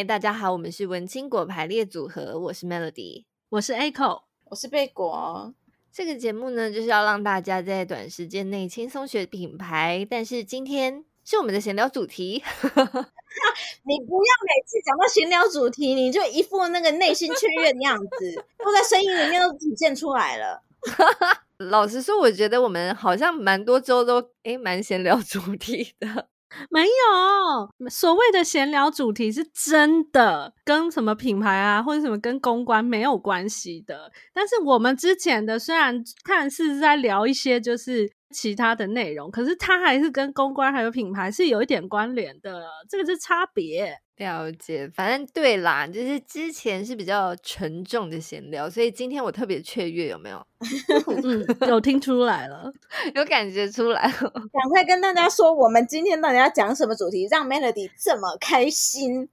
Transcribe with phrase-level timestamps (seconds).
[0.00, 5.52] 嗨，大家好，我们是文青果排列组合，我是 Melody，我是 Echo，我是贝果。
[5.92, 10.06] 这个节目呢，就是要让大家在短时间内轻松学品牌。
[10.08, 12.42] 但是今天是我们的闲聊主题，
[13.84, 20.62] 你不要每次讲到闲聊主题，你就一副那个内心雀跃的样子，都在声音里面都体现出来了。
[21.68, 26.29] 老实说，我觉得我们好像蛮多周都诶蛮闲聊主题的。
[26.68, 34.10] 没有所谓的闲聊主题是真的，跟什么品牌啊，或者什么跟公关没有关系的。
[34.32, 43.96] 但是我们之前的虽然看似是在聊一些就是其他的内容，可是它还是跟公关还有品牌是有一点关联的，这个是差别。
[44.16, 50.46] 了解，反正对啦，就是之前是比较沉重的闲聊，所以今天我特别雀跃，有没有？
[51.24, 52.70] 嗯，有听出来了，
[53.14, 54.30] 有感觉出来了。
[54.52, 59.28] 赶快跟大家说，我们今天到底要讲什么主题，让 Melody 这么开心？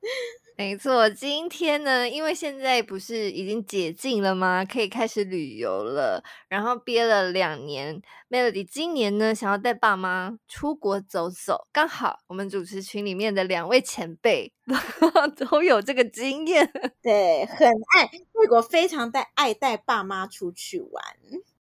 [0.58, 4.66] 没错，今天呢，因为现在不是已经解禁了吗？
[4.66, 6.24] 可以开始旅游了。
[6.50, 11.68] 然后憋了两年，Melody 今年呢，想要带爸妈出国走走。
[11.72, 14.52] 刚好我们主持群里面的两位前辈
[15.52, 16.68] 都有这个经验，
[17.04, 18.10] 对，很爱，
[18.40, 21.04] 贝果非常带爱带爸妈出去玩。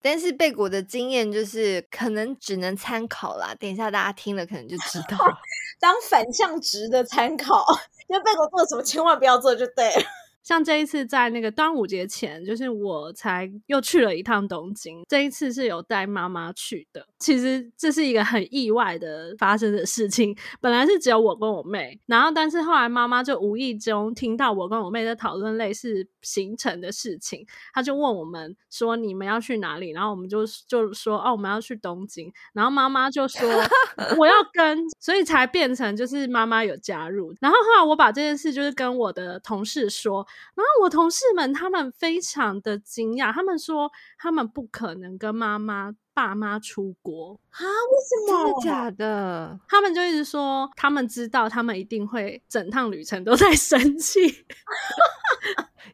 [0.02, 5.18] 但是贝果的经验就是可能只能参考啦，等一下大家听了可能就知道，
[5.80, 7.66] 当反向值的参考。
[8.10, 10.04] 因为贝果做什么，千万不要做就对了。
[10.44, 15.02] 像这一次在那个端午节前，就是我才又去了一趟东京。
[15.08, 17.08] 这一次是有带妈妈去的。
[17.18, 20.36] 其实这是一个很意外的发生的事情。
[20.60, 33.42] 本来是只有我跟我妹，然后但是后来妈妈就无意中听到我跟我妹在讨论类似行程的事情，她就问我们说：“你们要去哪里？”然后我们就就说：“哦，我们要去东京。”然后妈妈就说：
[34.20, 37.34] “我要跟。”所以才变成就是妈妈有加入。
[37.40, 40.28] 然后后来我把这件事就是跟我的同事说。
[40.56, 47.60] 然后我同事们他们非常的惊讶，他们说他们不可能跟妈妈爸妈出国啊？
[47.62, 48.46] 为什么？
[48.46, 49.60] 真的假的？
[49.68, 54.46] 他们就一直说，他们知道他们一定会整趟旅程都在生气，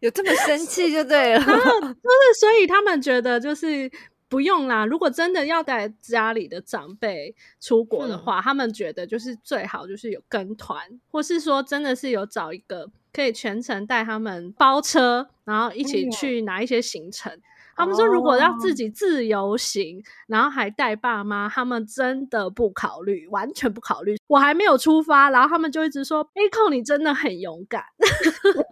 [0.02, 1.40] 有这么生气就对了。
[1.46, 3.92] 然后就是所以他们觉得就是。
[4.30, 10.80] 不用啦，如果真的要带家里的长辈出国的话，嗯，他们觉得就是最好就是有跟团，
[11.10, 17.34] 或是说真的是有找一个可以全程带他们包车，然后一起去哪一些行程。
[17.34, 17.42] 嗯，
[17.76, 24.16] 他们说如果要自己自由行，哦，然后还带爸妈，他们真的不考虑，完全不考虑。
[24.28, 27.84] 我还没有出发，然后他们就一直说：“Echo，你真的很勇敢。”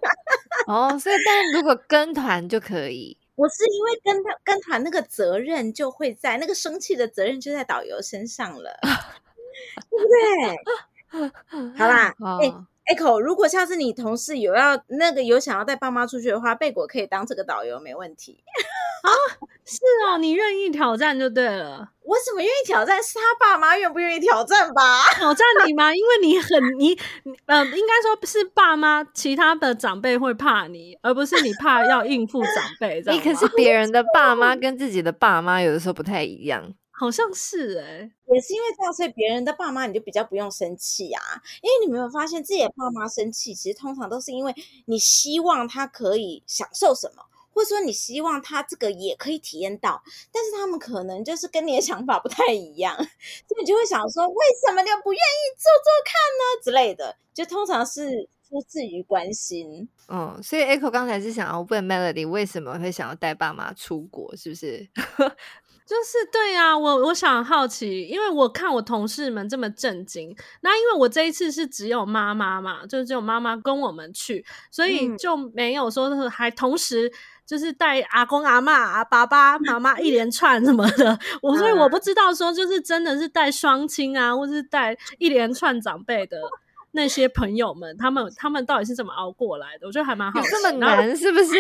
[0.68, 3.18] 哦，所以但如果跟团就可以。
[3.38, 8.78] 我是因为跟他跟团那个责任就会在那个生气的责任就在导游身上了，
[9.92, 11.32] 对不对？
[11.78, 12.54] 好啦，哎、
[12.94, 18.44] ，Echo，如果下次你同事有要那个有想要带爸妈出去的话，贝果可以当这个导游，没问题。
[19.04, 19.10] 啊，
[19.64, 19.78] 是
[20.10, 21.92] 哦，你愿意挑战就对了。
[22.04, 23.02] 我怎么愿意挑战？
[23.02, 25.04] 是他爸妈愿不愿意挑战吧？
[25.14, 25.94] 挑战你吗？
[25.94, 26.98] 因为你很你
[27.46, 33.02] 呃，应该说是爸妈，其他的长辈会怕你，而不是你怕要应付长辈。
[33.06, 41.22] 你、欸、可是别人的爸妈跟自己的爸妈有的时候不太一样，好像是哎、欸，也是因为这样，所以别人的爸妈你就比较不用生气啊。
[41.62, 44.54] 因为你没有发现自己的爸妈生气，其实通常都是因为
[44.86, 47.24] 你希望他可以享受什么。
[47.54, 50.00] 或者说你希望他这个也可以体验到，
[50.32, 59.90] 但是他们可能就是跟你的想法不太一样，所以你就会想说，为什么你不愿意做做看呢之类的，就通常是出自于关心。
[60.08, 64.88] 嗯，所以 Echo 刚才是想要问 Melody 为什么会想要带爸妈出国，是不是？
[65.88, 77.12] 就是对啊，我我想好奇，因为我看我同事们这么震惊，那因为我这一次是只有妈妈嘛，就只有妈妈跟我们去，所以就没有说是还同时。
[77.48, 86.42] 就是带阿公阿嬷、啊、爸爸妈妈一连串什么的，我 所以我不知道说就是真的是带双亲啊，或是带一连串长辈的
[86.98, 89.86] 那些朋友们，他们他们到底是怎么熬过来的？
[89.86, 90.48] 我觉得还蛮好奇。
[90.48, 91.54] 有这么难是不是？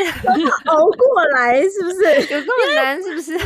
[0.66, 2.34] 熬过来是不是？
[2.34, 3.38] 有这么难是不是？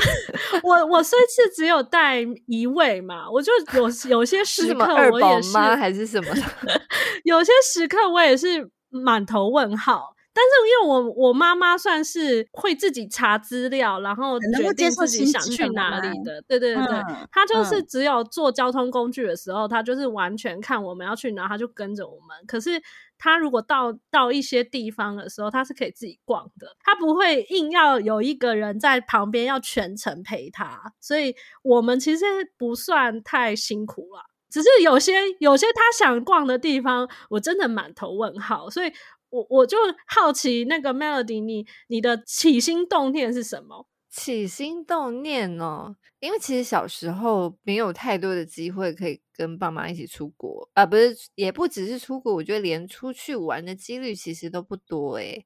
[0.63, 6.33] 我我虽是只有带一位嘛，我就有有些时刻我也是还是什么？
[7.25, 10.15] 有些时刻我也是满头问号。
[10.33, 22.37] 但是因为我我妈妈算是会自己查资料，然后决定自己想去哪里的，对对对对，嗯、她就是只有坐交通工具的时候，她就是完全看我们要去哪，她就跟着我们。
[22.47, 22.81] 可是
[23.17, 32.25] 她如果到到一些地方的时候，她是可以自己逛的，她不会硬要有一个人在旁边要全程陪她，所以我们其实
[32.57, 34.23] 不算太辛苦了。
[34.49, 38.93] 只是有些有些她想逛的地方，我真的满头问号，所以。
[39.31, 43.87] 我我就好奇那个 Melody，你你的起心动念是什么？
[44.11, 55.45] 起心动念哦，因为其实小时候没有太多的机会可以跟爸妈一起出国啊，不是，也不只是出国，我觉得连出去玩的几率其实都不多诶。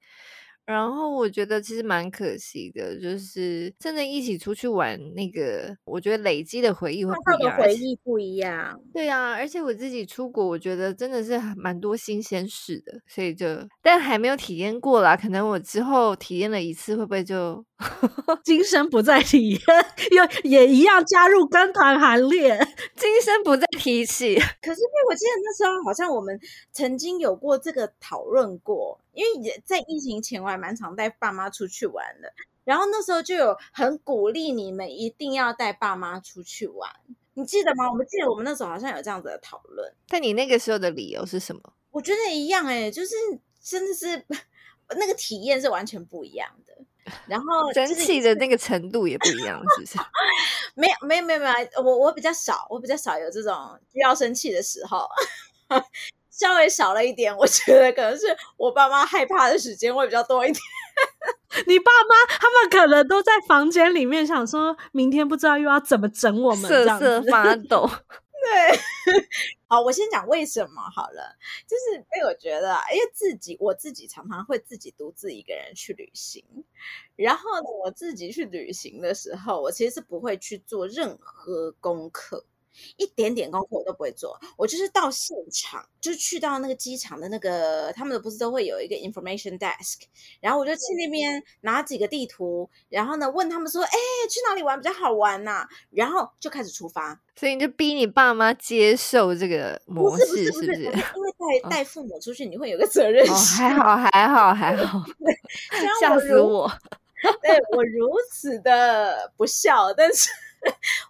[0.66, 8.80] 然后我觉得其实蛮可惜的，就是真的一起出去玩，那个我觉得累积的回忆会不一样，回忆不一样。
[8.94, 13.46] 对啊，而且我自己出国，我觉得真的是蛮多新鲜事的，所以就
[13.82, 15.16] 但还没有体验过啦。
[15.16, 17.64] 可能我之后体验了一次，会不会就
[18.44, 19.60] 今生不再体验，
[20.12, 22.58] 又也一样加入跟团行列，
[22.96, 24.36] 今生不再提起。
[24.36, 26.40] 可是因为我记得那时候好像我们
[26.72, 29.00] 曾经有过这个讨论过。
[29.16, 32.34] 因为也在疫情前，我还蛮常带爸妈出去玩的。
[32.66, 36.92] 然后那时候就有很鼓励你们一定要带爸妈出去玩，
[37.34, 37.90] 你记得吗？
[37.90, 39.90] 我们记得我们那时候好像有这样子的讨论。
[40.10, 41.62] 但你那个时候的理由是什么？
[41.92, 43.16] 我觉得一样哎，就是
[43.64, 44.26] 真的是
[44.98, 46.65] 那个体验是完全不一样的。
[47.28, 49.98] 然后 生气的那个程度也不一样，是不是？
[50.76, 53.54] 没有没有没有没有，我我比较少，我比较少有这种
[53.92, 55.08] 需要生气的时候。
[56.30, 58.26] 稍微少了一点，我觉得可能是
[58.58, 60.60] 我爸妈害怕的时间会比较多一点。
[61.66, 67.90] 你爸妈他们可能都在房间里面想说，明天不知道又要怎么整我们，瑟瑟发抖。
[68.46, 68.78] 对，
[69.68, 71.36] 好，我先讲为什么好了，
[71.68, 76.44] 就是因为我觉得，因为自己我自己常常会自己独自一个人去旅行，
[77.16, 82.46] 然后，我自己去旅行的时候，我其实是不会去做任何功课。
[82.98, 90.02] 一点点功课我都不会做，我就是到现场，就是去到那个机场的那个，他们不是都会有一个 information desk，
[90.40, 93.90] 然后我就去那边拿几个地图，然后呢问他们说，哎，
[94.30, 95.70] 去哪里玩比较好玩呐、啊？
[95.92, 97.20] 然后就开始出发。
[97.38, 100.84] 所以你就逼你爸妈接受这个模式，不是不是，是不是？
[100.84, 103.66] 因为带带父母出去，你会有个责任心。
[103.66, 105.04] 哦，还好还 好还好，
[106.00, 106.72] 吓死我！
[107.42, 110.30] 对我如此的不孝，但是。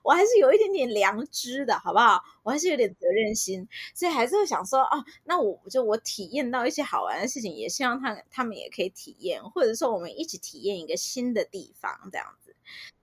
[0.04, 2.22] 我还是有一点点良知的，好不好？
[2.44, 12.56] 我还是有点责任心，所以还是会想说，哦，那我就我体验到一些好玩的事情，也希望他他们也可以体验，或者说我们一起体验一个新的地方，这样子。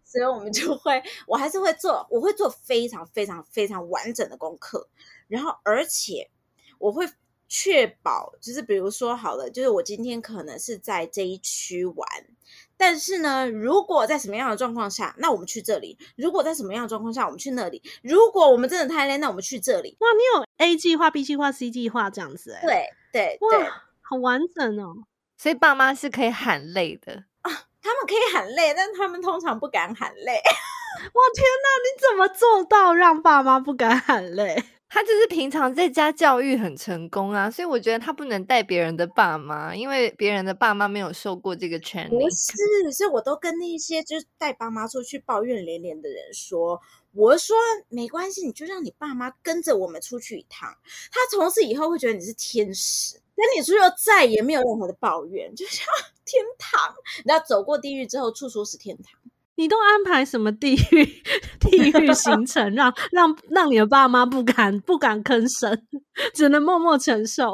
[0.04, 4.88] 所以我们就会，我还是会做，我会做非常非常非常完整的功课，
[5.26, 6.30] 然后而且
[6.78, 7.08] 我会
[7.48, 12.06] 确保，就是比如说好了，就是我今天可能是在这一区玩。
[12.82, 19.96] 但是呢，如果在什么样的状况下，那我们去这里；如果在什么样的状况下，我们去那里；如果我们真的太累，那我们去这里。
[20.00, 22.66] 哇，你有 A 计划、B 计划、C 计划这样子哎、欸？
[22.66, 23.68] 对对哇对，
[24.00, 25.04] 好完整哦。
[25.38, 27.12] 所以爸妈是可以喊累的
[27.42, 27.50] 啊，
[27.80, 30.32] 他们可以喊累，但他们通常不敢喊累。
[31.14, 34.60] 哇天哪，你怎么做到让爸妈不敢喊累？
[34.94, 42.10] 他就是平常在家教育很成功啊，所以我觉得他不能带别人的爸妈，因为别人的爸妈没有受过这个 training。
[42.10, 46.78] 不是，是我都跟那些就是带爸妈出去抱怨连连的人说，
[47.14, 47.56] 我说
[47.88, 50.76] 没关系，你就让你爸妈跟着我们出去一趟，
[51.10, 55.86] 他从此以后会觉得你是天使，跟你出去再也没有任何的抱怨，就像
[56.26, 56.94] 天堂。
[57.24, 59.18] 然后走过地狱之后，处处是天堂。
[59.62, 61.04] 你都安排什么地狱
[61.60, 65.86] 地狱行程，让让让你的爸妈不敢不敢吭声，
[66.34, 67.52] 只能默默承受。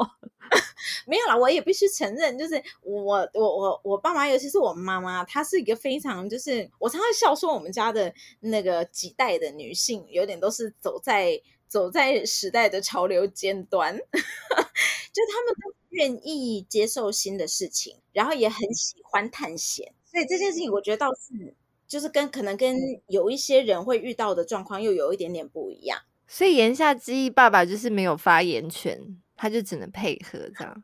[1.05, 21.53] 没有啦，我也必须承认，就是我我我我爸妈，尤其是我妈妈，她是一个非常就是我常常笑说，我们家的那个几代的女性，有点都是走在走在时代的潮流尖端，就他们都愿意接受新的事情，然后也很喜欢探险，所以这件事情我觉得倒是。
[21.89, 22.77] 就是跟可能跟
[23.07, 30.83] 有一些人会遇到的状况又有一点点不一样，所以言下之意，爸爸就是没有发言权，他就只能配合这样。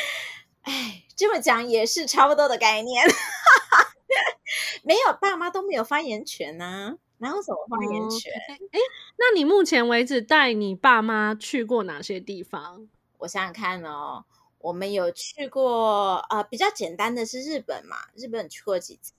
[0.62, 3.06] 哎，这么讲也是差不多的概念。
[4.82, 8.32] 没有爸妈都没有发言权呐、啊，哪有什么发言权？
[8.72, 8.82] 哎、哦，
[9.18, 12.88] 那你目前为止带你爸妈去过哪些地方？
[13.18, 14.24] 我想想看哦，
[14.58, 19.12] 我们有去过呃比较简单的是日本嘛，日本去过几次。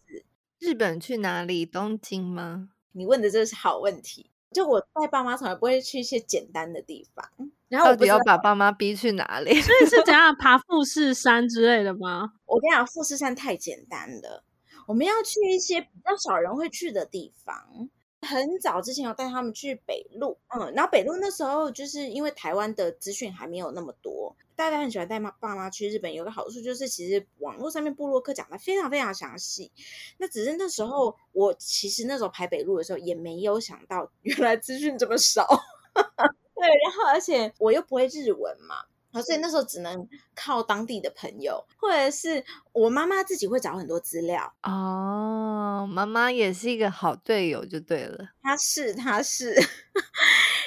[0.62, 1.66] 日本去哪里？
[1.66, 2.70] 东京吗？
[2.92, 4.30] 你问的这是好问题。
[4.52, 7.26] 就我带爸妈从来不会去一些简单的地方，
[7.68, 9.60] 然后我到底要把爸妈逼去哪里？
[9.62, 12.34] 所以是怎样 爬富士山之类的吗？
[12.46, 14.44] 我跟你讲，富士山太简单了，
[14.88, 17.90] 我们要去一些比较少人会去的地方。
[18.22, 24.36] 很早之前有带他们去北路，嗯，然后北路那时候就是因为台湾的资讯还没有那么多。
[24.56, 29.72] 大家很喜欢带妈爸妈去日本，有个好处就是，其实网络上面部落客讲的非常非常详细。
[30.18, 35.48] 那只是那时候我其实那时候排北路的时候，也没有想到原来资讯这么少。
[36.54, 44.54] 对，然后而且我又不会日文嘛，然后所以那时候只能靠当地的朋友，或者是我妈妈自己会找很多资料。
[44.64, 48.30] 哦，妈妈也是一个好队友，就对了。
[48.42, 49.56] 她是，她是。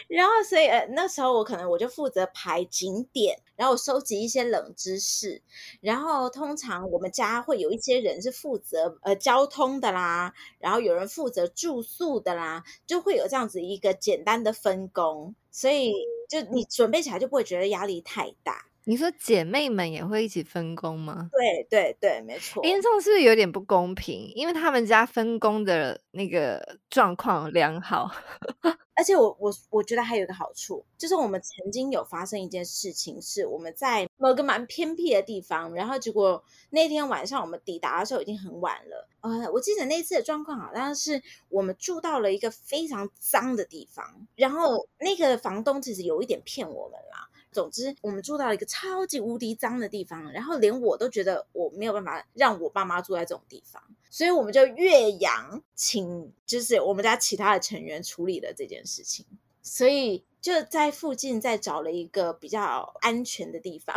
[0.06, 5.40] 然后所以呃，那时候我可能我就负责排景点，然后收集一些冷知识。
[5.80, 15.34] 然后通常我们家会有一些人是负责呃交通的啦，然后有人负责住宿的啦，就会有这样子一个简单的分工。
[15.54, 15.92] 所以
[16.28, 18.66] 就你准备起来就不会觉得压力太大。
[18.86, 21.30] 你说姐妹们也会一起分工吗？
[21.32, 22.64] 对对对，没错。
[22.64, 24.30] 因为这样是不是有点不公平？
[24.34, 28.10] 因为他们家分工的那个状况良好，
[28.94, 39.08] 而且我我我觉得还有一个好处，就是我们曾经有发生一件事情，是我们在某个蛮偏僻的地方，然后结果那天晚上我们抵达的时候已经很晚了。
[39.22, 47.30] 呃，我记得那次的状况好像是我们住到了一个非常脏的地方，然后那个房东其实有一点骗我们啦。
[47.54, 59.24] 总之，我们住到了一个超级无敌脏的地方，然后连我都觉得我没有办法让我爸妈住在这种地方，所以我们就岳阳请，就是我们家其他的成员处理了这件事情，
[59.62, 63.96] 所以就在附近再找了一个比较安全的地方。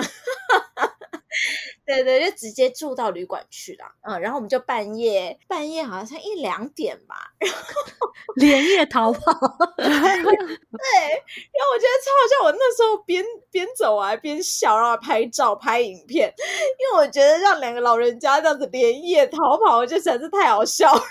[1.86, 3.86] 对对，就直接住到旅馆去了。
[4.02, 7.60] 嗯，然后我们就半夜半夜好像一两点吧，然后
[8.36, 9.20] 连夜逃跑。
[9.20, 21.02] 对，然后我觉得超好笑，我那时候边边走啊边笑，然后拍照拍影片，因为我觉得让两个老人家这样子连夜逃跑，我觉得实在是太好笑了。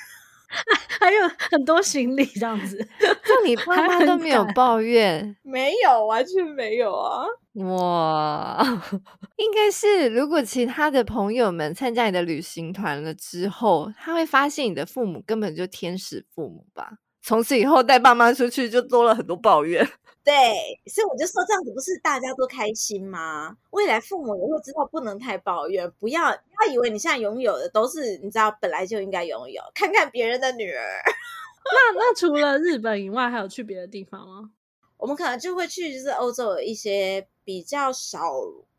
[0.98, 5.36] 还有很多行李这样子，就你 爸妈都没有抱怨？
[5.42, 7.24] 没有，完全没有啊！
[7.54, 8.82] 哇，
[9.36, 16.98] 应该是如果其他的朋友们参加你的旅行团了之后，他会发现你的父母根本就天使父母吧？
[17.22, 19.86] 从此以后带爸妈出去就多了很多抱怨。
[20.26, 20.34] 对，
[20.90, 23.56] 所以我就说这样子不是大家都开心吗？
[23.70, 30.82] 未来父母也会知道不能太抱怨，不要不要以为你现在拥有的都是你知道本来就应该拥有，看看别人的女儿。
[31.72, 34.50] 那那除了日本以外，还有去别的地方吗？
[34.96, 38.20] 我们可能就会去就是欧洲有一些比较少。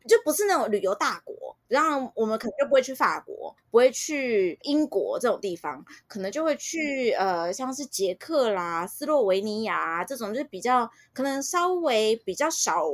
[0.06, 12.84] 就不是那种旅游大国，然后我们可能就不会去法国，不会去英国这种地方，可能就会去呃，像是捷克啦、斯洛维尼亚这种，就是比较可能稍微比较少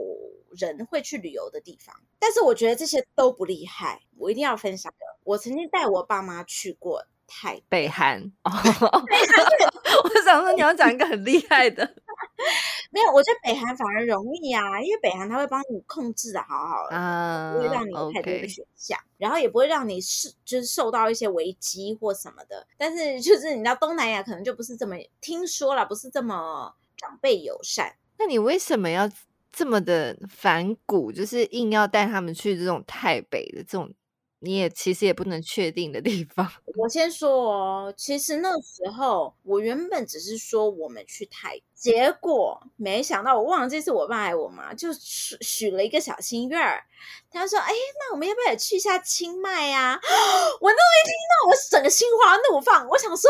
[0.59, 1.95] 人会去旅游的地方。
[2.19, 5.07] 但是我觉得这些都不厉害，我一定要分享的。
[5.23, 8.51] 我曾经带我爸妈去过泰北韩 我
[10.25, 11.95] 想说你要讲一个很厉害的。
[12.95, 22.65] 没有，我觉得北韩反而容易啊，因为北韩他会帮你控制的好好的，啊、不会让你有太多的选项然后也不会让你是就是受到一些危机或什么的。
[22.79, 27.97] 但是就是你知道东南亚可能就不是这么听说了，不是这么长辈友善。
[28.17, 29.11] 那你为什么要
[29.51, 33.93] 这么的反骨，就是硬要带他们去这种太北的这种？
[34.41, 36.47] 你也其实也不能确定的地方。
[36.77, 46.83] 我先说哦，其实那时候我原本只是说我们去泰，结果没想到我忘了这次我爸还我妈就许许了一个小心愿儿。
[47.31, 50.01] 他说：“哎，那我们要不要也去一下清迈呀？”
[50.61, 52.89] 我那一听到，我整个心花怒放。
[52.89, 53.29] 我想说，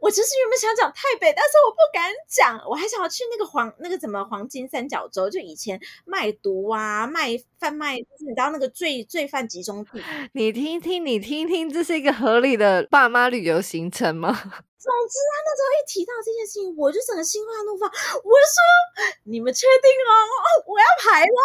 [0.00, 2.58] 我就是原本想讲泰北，但是我不敢讲。
[2.66, 10.00] 我还想要去那个黄那个什么黄金三角洲，就以前卖毒啊、卖贩卖，就是你知道那个罪罪犯集中地。
[10.32, 14.62] 你听听，你听听，这是一个合理的爸妈旅游行程吗？
[14.86, 17.90] 总之，他那时候一提到这件事情，我就整个心花怒放。
[17.90, 20.12] 我就说：“你们确定哦？
[20.66, 21.42] 我要排喽！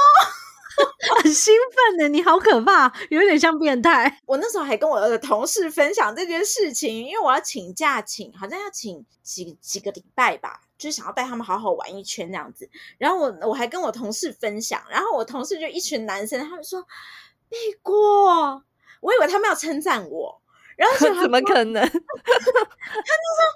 [1.21, 4.21] ”很兴奋的，你好可怕，有点像变态。
[4.25, 12.69] 我那时候还跟我的同事分享这件事情，因为我要请假请，好像要请几几个礼拜吧，就是想要带他们好好玩一圈这样子。
[12.97, 16.79] 然后我我还跟我同事分享，然后我同事就一群男生，他们说
[17.49, 18.63] 美国，
[19.01, 20.40] 我以为他们要称赞我，
[20.81, 21.79] 然后说 怎么可能？
[21.83, 22.01] 他就说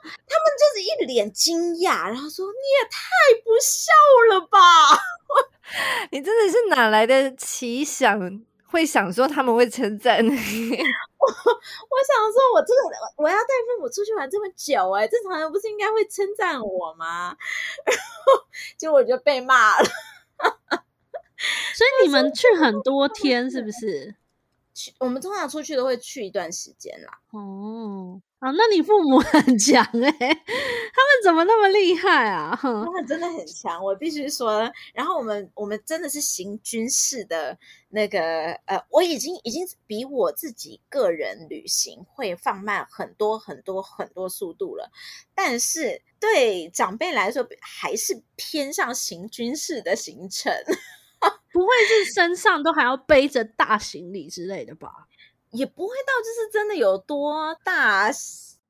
[0.03, 2.99] 他们就是一脸惊讶，然后说你也太
[3.43, 3.91] 不孝
[4.29, 4.59] 了吧。
[6.11, 8.19] 你真的是哪来的奇想，
[8.67, 10.29] 会想说他们会称赞你？
[10.29, 12.79] 我 我想说，我这个
[13.17, 17.35] 我要带父母出去玩这么久，哎，正常人不是应该会称赞我吗？
[17.85, 18.45] 然后
[18.77, 19.85] 结果我就被骂了。
[21.73, 24.15] 所以你们去很多天，是不是？
[24.75, 27.11] 去，我们通常出去都会去一段时间啦。
[27.31, 28.21] 哦。
[28.39, 32.55] 啊，那你父母 很强诶、欸、他们怎么那么厉害啊？
[32.61, 34.71] 他们真的很强，我必须说。
[34.93, 37.57] 然后我们我们真的是行军式的
[37.89, 44.91] 那个呃，我已经已经比我自己个人旅行会放慢很多很多很多速度了，
[45.33, 50.53] 但是对长辈来说还是偏向行军式的行程。
[51.51, 55.07] 不会是身上都还要背着大行李之类的吧？
[55.51, 58.11] 也不会到就是真的有多大，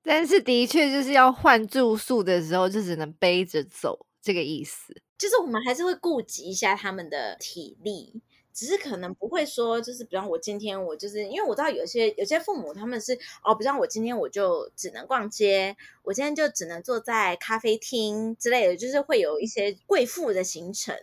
[0.03, 4.95] 但是的确就是要换住宿的时候就只能背着走，这个意思。
[5.17, 8.21] 就是我们还是会顾及一下他们的体力。
[8.53, 13.11] 只是可能不会说，就是比方我今天我就是因为我知道有些有些父母他们是
[13.43, 20.95] 哦，比方我今天我就只能逛街，我今天就只能坐在咖啡厅之类的，就是会有一些贵妇的行程。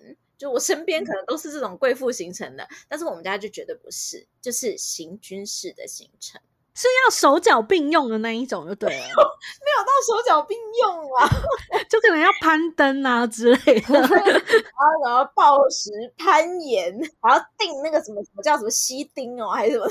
[0.43, 6.41] 就我身边可能都是这种贵妇形成的，但是我们家就绝对不是，就是行军式的行程。
[6.75, 11.29] 是要手脚并用的那一种，就对了，没有，到手脚并用啊，
[11.89, 19.87] 就可能要攀登啊之类的， 然后然后暴食攀岩，还要钉那个什么什么叫什么西钉哦，还是什么？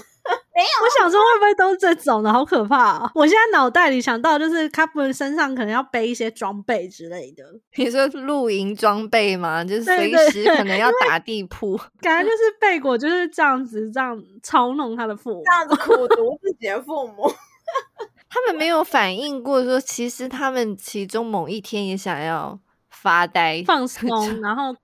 [0.53, 3.11] 没有，我想说会不会都是这种的，好可怕啊！
[3.15, 17.31] 我现在脑袋里想到就是他们身上可能要背一些装备之类的，比如说露营装备吗，就是随时可能要打地铺， 感觉就是贝果就是这样子这样操弄他的父母，这样子苦读自己的父母。
[18.29, 23.63] 他们没有反应过说，其实他们其中某一天也想要发呆。
[23.65, 24.09] 放松，
[24.41, 24.75] 然后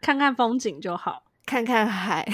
[0.00, 2.26] 看看风景就好，看看海。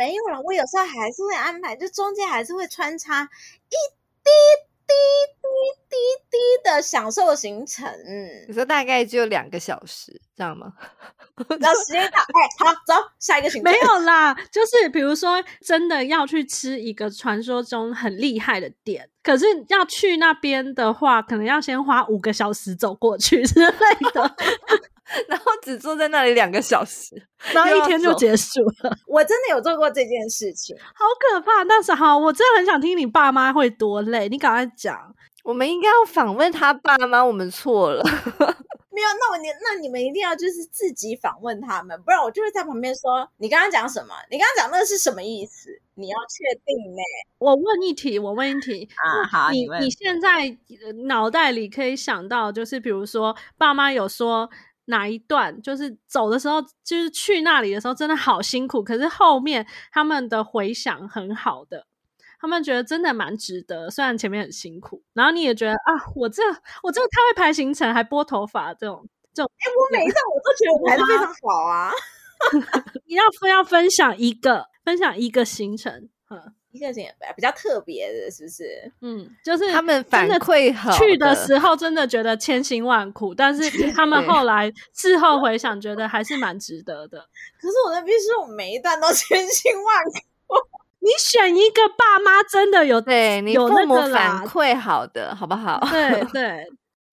[0.00, 3.76] 没有了，我有时候还是会安排，就中间还是会穿插一
[4.24, 4.30] 滴
[4.86, 4.94] 滴
[5.42, 5.46] 滴
[5.90, 5.96] 滴
[6.30, 7.86] 滴的享受行程。
[7.86, 10.72] 嗯，你说大概就两个小时，这样吗？
[11.60, 13.70] 然后时间到，哎、欸，好，走下一个行程。
[13.70, 23.70] 没有啦，就是比如说真的要去吃一个传说中很厉害的店，可是要去那边的话，可能要先花五个小时走过去之类
[24.14, 24.34] 的。
[25.28, 27.20] 然后只坐在那里两个小时，
[27.52, 28.96] 然后一天就结束了。
[29.08, 31.64] 我真的有做过这件事情，好可怕！
[31.64, 34.28] 但是好，我真的很想听你爸妈会多累。
[34.28, 37.24] 你赶快讲，我们应该要访问他爸妈。
[37.24, 39.08] 我们错了，没有。
[39.18, 44.14] 那我你那你们一定要就是自己访问他们，不然我就会在旁边说：“你刚刚讲什么？
[44.30, 45.70] 你刚刚讲那个是什么意思？
[45.94, 47.02] 你要确定呢？”
[47.38, 50.56] 我问一题，我问一题啊，好，你你，你现在
[51.06, 54.48] 脑袋里可以想到，就是比如说爸妈有说。
[54.90, 58.84] 哪一段就是走的时候，就是去那里的时候，真的好辛苦。
[58.84, 61.86] 可是后面他们的回想很好的，
[62.38, 63.90] 他们觉得真的蛮值得。
[63.90, 66.42] 虽然前面很辛苦，然后你也觉得啊，我这
[66.82, 69.50] 我这个太会排行程，还拨头发这种这种。
[69.56, 71.90] 哎、欸，我每一站我都觉得我排的非常好啊。
[73.06, 76.08] 你要非要分享一个，分享一个行程，嗯。
[76.72, 78.92] 一个点比较特别的，是不是？
[79.00, 87.18] 嗯，就是他们反馈去的时候，真的觉得千辛万苦，但是 他们后来事后回想，觉得还是蛮值得的。
[87.60, 90.54] 可是我那边是我每一段都千辛万苦。
[91.02, 95.80] 你选一个爸妈真的有对你有那个反馈好的，好不好？
[95.90, 96.66] 对对，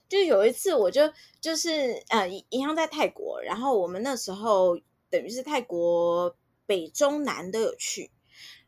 [0.10, 4.78] 就有一次，我就就是呃，一样在泰国，然后我们那时候
[5.10, 8.12] 等于是泰国北中南都有去。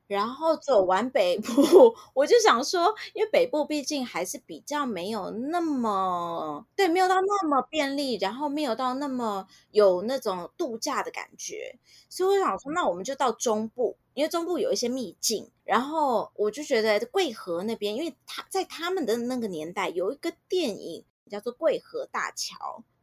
[0.10, 1.54] 然后走完北部，
[2.16, 11.78] 我就想说，因为北部毕竟还是比较没有那么对，没有到那么便利，然后没有到那么有那种度假的感觉，
[12.10, 15.52] 所以我想说，那我们就到中部，因为中部有一些秘境。
[15.64, 22.56] 然后我就觉得贵河那边，因为他在他们的那个年代有一个电影叫做《贵河大桥》，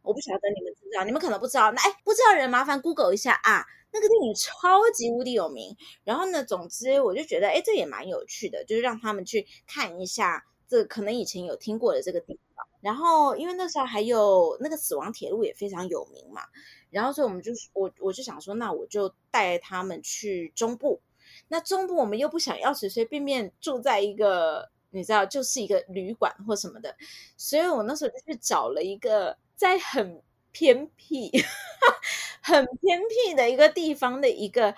[0.02, 3.64] 我不晓得你们知道，你们可能不知道，那哎，不知道人麻烦 Google 一下啊。
[3.96, 12.66] 那个电影超级无敌有名，然后呢，总之我就觉得，哎，这也蛮有趣的，就是让他们去看一下这可能以前有听过的这个地方。
[12.82, 16.42] 然后，因为那时候还有那个死亡铁路也非常有名嘛，
[16.90, 21.00] 然后所以我们就我我就想说，那我就带他们去中部。
[21.48, 26.94] 那中部我们又不想要随随便便住在一个，你知道，就是一个旅馆或什么的，
[27.37, 30.22] 所以我那时候就去找了一个在很
[30.56, 31.30] 偏僻。
[32.40, 34.74] 很偏僻的一个地方的一个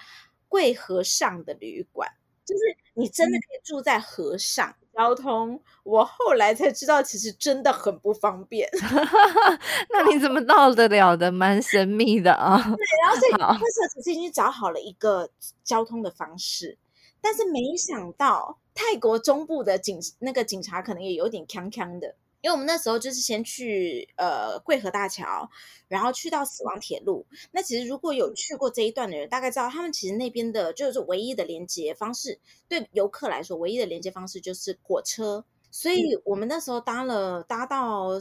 [0.48, 2.08] 贵和上的旅馆，
[2.44, 2.62] 就是
[2.94, 4.68] 你真的可以住在河上。
[4.68, 8.68] 嗯、交通我后来才知道，其实真的很不方便。
[9.92, 11.30] 那你怎么到得了的？
[11.30, 12.56] 蛮神秘的啊。
[12.56, 15.30] 对，然后所以那时候其实已经找好了一个
[15.62, 16.78] 交通的方式，
[17.20, 22.16] 但是没想到泰国中部的警那个警察可能也有点锵锵的。
[22.40, 25.48] 因为我们那时候就是先去呃桂河大桥，
[25.88, 27.26] 然后去到死亡铁路。
[27.50, 35.44] 那其实如果有去过这一段的人，大概知道他们其实那边的就是唯一的连接方式，对游客来说，唯一的连接方式就是火车。
[35.70, 38.14] 所以我们那时候搭了搭到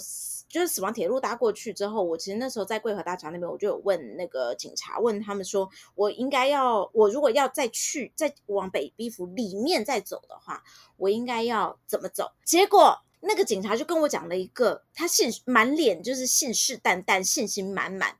[0.49, 10.61] 就是死亡铁路搭过去之后，我其实那时候在桂河大桥那边，我就有问那个警察，问他们说，我应该要我如果要再去再往北碧府里面再走的话，
[10.97, 12.33] 我应该要怎么走？
[12.43, 18.15] 结果那个警察就跟我讲了一个，他信满脸就是信誓旦旦、信心满满，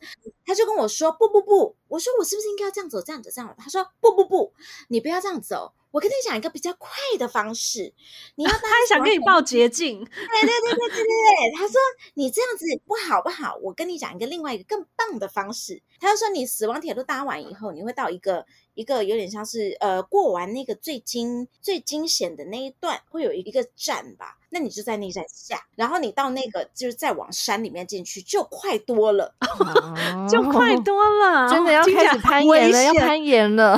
[0.46, 4.54] 他就跟我说：“不不不，我说我是不是应该要这样走、这样走、这样走？”他说：“不不不，
[4.90, 7.94] 你不要这样走。”我跟你讲一个比较快的方式，
[8.36, 11.76] 你要、啊、他还想跟你报捷径，对对对对对对对，他说
[12.14, 18.46] 你这样子不好不好，我跟你讲一个另外一个更棒的方式，他就说你死亡铁路搭完以后，你会到一个
[18.78, 33.76] 一个有点像是呃过完那个最惊最惊险的那一段，会有一个站吧，那你就在那站下，然后你到那个就是再往山里面进去就快多了，哦、 就快多了，真的要开始攀岩了，要攀岩了。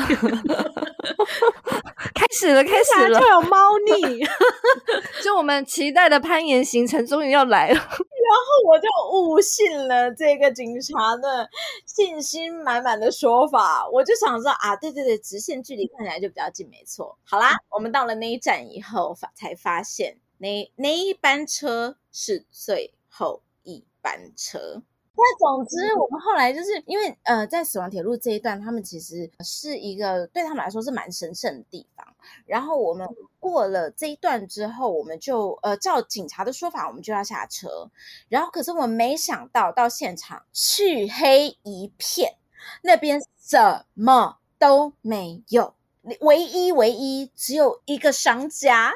[2.13, 4.19] 开始了，开始了，就有猫腻
[5.23, 7.81] 就我们期待的攀岩行程终于要来了。
[8.29, 11.49] 然后我就误信了这个警察的
[11.87, 17.17] 信心满满的说法，我就想说啊，对对对，直线距离看起来就比较近，没错。
[17.23, 24.83] 好啦，我们到了那一站以后，发才发现那那一班车是最后一班车。
[25.21, 32.07] 那总之，我们后来就是因为呃，在死亡铁路这一段，他们其实是一个对他们来说是蛮神圣的地方。
[32.45, 33.07] 然后我们
[33.39, 37.91] 过了这一段之后，我们就呃，照警察的说法，我们就要下车。
[38.29, 42.35] 然后可是我们没想到，到现场黢黑一片，
[42.81, 45.73] 那边什么都没有。
[46.21, 48.93] 唯一唯一只有一个商家，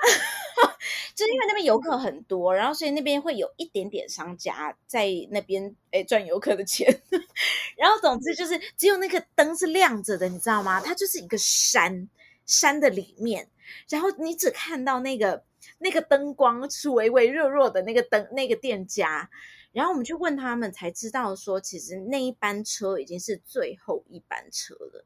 [1.16, 7.02] 就是因为那边游客很多，然后所以那边会有一点点商家在那边诶赚游客的钱。
[7.78, 10.82] 然后总之就是只有那个灯是亮着的，你知道吗？
[10.82, 12.08] 它就是一个山，
[12.46, 13.50] 山的里面，
[13.90, 15.44] 然后你只看到那个
[15.80, 19.30] 那个灯光是微微弱弱的那个灯，那个店家。
[19.72, 25.06] 然后我们去问他们，才知道说其实那一班车已经是最后一班车了。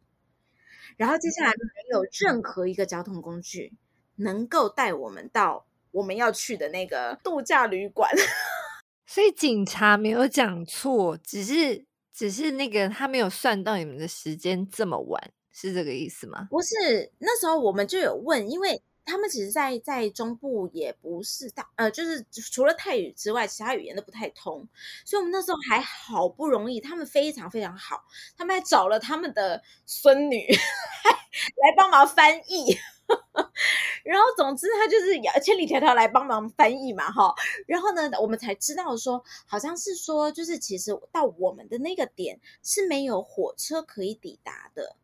[0.98, 3.72] 然后接下来没有任何一个交通工具
[4.18, 8.12] 能够带我们到我们要去的那个度假旅馆，
[9.08, 16.48] 所以警察没有讲错，只是只是那个他没有算到你们的时间这么晚，是这个意思吗？
[16.52, 18.84] 不是，那时候我们就有问，因为。
[19.10, 24.68] 他们其实在，在在中部也不是大，呃，就是除了泰语之外，其他语言都不太通，
[25.06, 28.04] 所以我们那时候还好不容易，他们非常非常好，
[28.38, 32.78] 他们还找了他们的孙女 来帮忙翻译，
[34.04, 37.34] 然后总之他就是千里迢迢来帮忙翻译嘛，哈，
[37.66, 44.96] 然后呢，我们才知道说，好像是说，就是其实到我们的那个点是没有火车可以抵达的，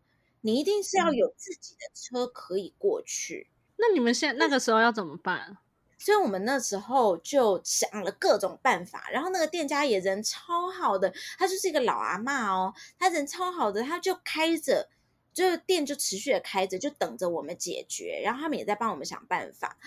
[0.41, 3.49] 你一定是要有自己的车可以过去。
[3.77, 5.57] 那你们现那个时候要怎么办？
[5.97, 14.89] 所以我们那时候就想了各种办法，然后那个店家也人超好的，他就是一个老阿妈哦，他人超好的，他就开着，
[15.33, 19.77] 就店就持续的开着，就等着我们解决，然后他们也在帮我们想办法，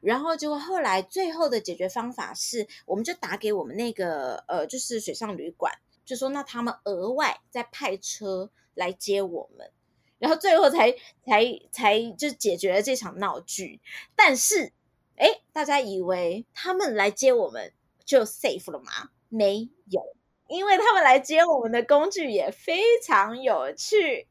[0.00, 5.72] 然后结果后来最后的解决方法是，我们就打给我们那个呃，就是水上旅馆，
[6.04, 9.70] 就说那他们额外再派车来接我们。
[10.18, 10.90] 然后最后才
[11.26, 13.82] 才才就解决了这场闹剧，
[14.14, 14.72] 但是，
[15.16, 17.70] 哎，大家以为他们来接我们
[18.02, 19.10] 就 safe 了吗？
[19.28, 20.16] 没有，
[20.48, 24.26] 因为他们来接我们的工具也非常有趣。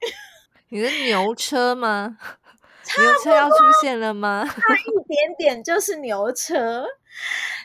[0.69, 2.17] 你的牛车吗？
[2.97, 4.45] 牛车要出现了吗？
[4.45, 6.85] 差一点点就是牛车，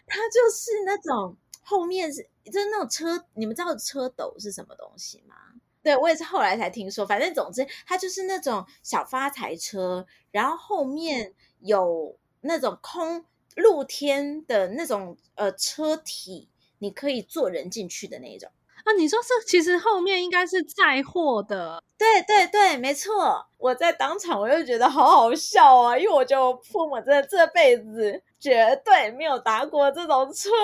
[0.06, 5.34] 它就是那种后面是就是那种车，你们知道车斗是什么东西吗？
[5.82, 13.24] 对，我也是后来才听说，反正总之它就是那种小发财车，然后后面有那种空
[13.56, 18.50] 露天的那种呃车体，你可以坐人进去的那种。
[18.90, 21.82] 啊，你说是其实后面应该是载货的。
[21.96, 23.46] 对对对，没错。
[23.56, 30.50] 我在当场我就觉得好好笑啊，因为我就父母真的这辈子绝对没有搭过这种车。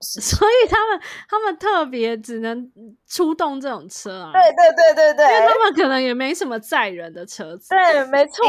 [0.00, 2.70] 所以他们他们特别只能
[3.08, 8.44] 出动这种车啊，对对对对对，因为他们可能也没什么载人的车子，对，没错。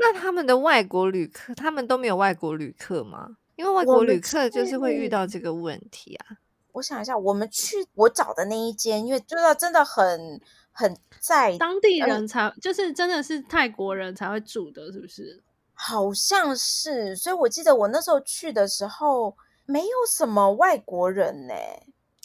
[0.00, 3.28] 那他们的外国旅客，他们都没有外国旅客吗？
[3.56, 6.36] 因为外国旅客就是会遇到这个问题啊。
[6.78, 10.40] 我想一下，我们去我找的那一间，因为就是真的很
[10.72, 15.42] 很在当地人才，就是真的是泰国人才会住的，是不是？
[15.74, 19.36] 好像是，所以我记得我那时候去的时候。
[19.70, 21.52] 没有什么外国人呢，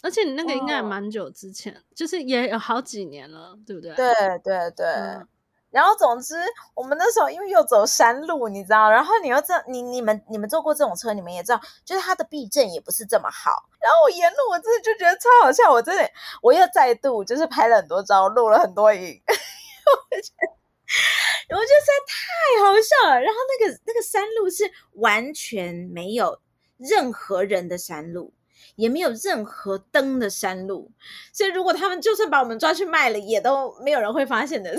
[0.02, 3.94] 而且你那个应该也蛮久之前，哦、就是也有好几年了，对不对？
[3.94, 4.86] 对对对。
[4.86, 5.28] 嗯、
[5.74, 6.36] 然后总之，
[6.72, 13.68] 我们那时候因为又走山路，你知道，然后你又知道，你你们你们坐过这种车，你们也知道，就是它的避震也不是这么好。
[13.80, 16.08] 然后我沿路我真的就觉得超好笑，我真的
[16.40, 19.00] 我又再度就是拍了很多照，录了很多影。
[19.26, 23.20] 我觉得我觉得实在太好笑了。
[23.20, 26.38] 然后那个那个山路是完全没有
[26.76, 28.32] 任何人的山路，
[28.76, 30.92] 也没有任何灯的山路，
[31.32, 34.78] 所以如果他们就算把我们抓去卖了，也都没有人会发现的。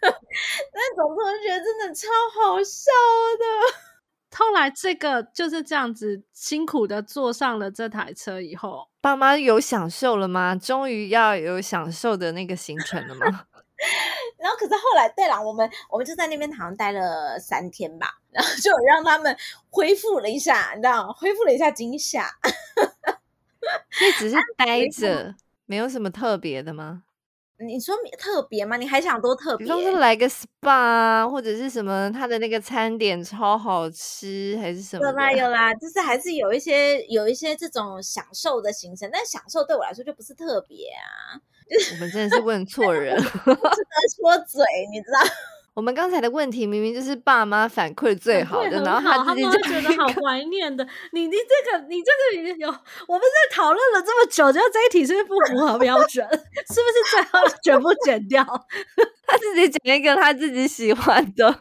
[0.72, 2.90] 那总同学真的超好笑
[3.38, 3.88] 的。
[4.36, 10.54] 后来这个就是这样子辛苦的坐上了这台车以后，爸妈有享受了吗？
[10.54, 13.26] 终于要有享受的那个行程了吗？
[14.38, 19.36] 然后可是后来，对了，我们我们就在那边好像待了三天吧，然后就让他们
[19.70, 21.12] 恢复了一下，你知道吗？
[21.12, 22.28] 恢复了一下惊吓。
[23.90, 25.34] 所以只是待着，
[25.66, 27.04] 没有什么特别的吗？
[27.66, 28.76] 你说特别吗？
[28.76, 29.66] 你还想多特别？
[29.66, 32.10] 比方说来个 SPA 啊，或者是什么？
[32.12, 35.04] 他的那个餐点超好吃，还是什么？
[35.06, 41.40] 有啦有啦，就是还是有一些有一些这种享受的行程，但享受对我来说就不是特别啊。
[41.92, 45.20] 我们真的是问错人， 不值得说嘴，你知道。
[45.78, 50.84] 我们刚才的问题明明就是爸妈反馈最好的，好然后他自己就觉得好怀念的。
[51.12, 52.68] 你你这个你这个你有，
[53.06, 56.26] 我们在讨论了这么久，就这一题是不是不符合标准？
[56.28, 58.42] 是不是最后全部剪掉？
[59.28, 61.32] 他自己剪一个他自己喜欢的。
[61.36, 61.54] 对啊，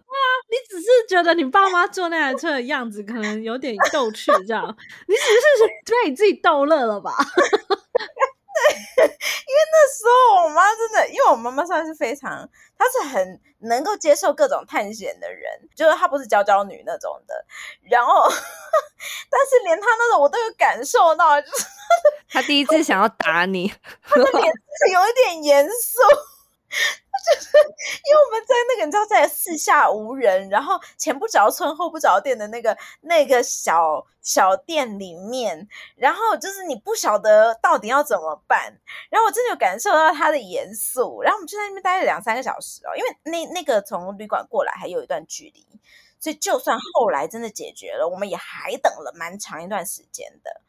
[0.50, 4.66] 你只是觉得你爸妈坐那台车的样子可能有点逗趣，这样，
[5.08, 7.12] 你只是被你 自己逗乐了吧？
[8.98, 17.46] 对，因为那时候我妈真的，因为我妈妈算是非常，她是很能够接受各种探险的人，就是她不是娇娇女那种的。
[17.90, 18.28] 然后，
[19.30, 21.66] 但是连她那种我都有感受到，就是
[22.30, 23.72] 她第一次想要打你，
[24.04, 26.00] 她的脸是有一点严肃。
[27.26, 45.66] 就是因为我们在那个你知道在四下无人，然后前不着村后不着店的那个那个小小店里面，然后就是你不晓得到底要怎么办，然后我真的有感受到他的严肃，然后我们就在那边待了两三个小时哦，因为那那个从旅馆过来还有一段距离，
[46.20, 50.62] 所以就算后来真的解决了，我们也还等了蛮长一段时间的。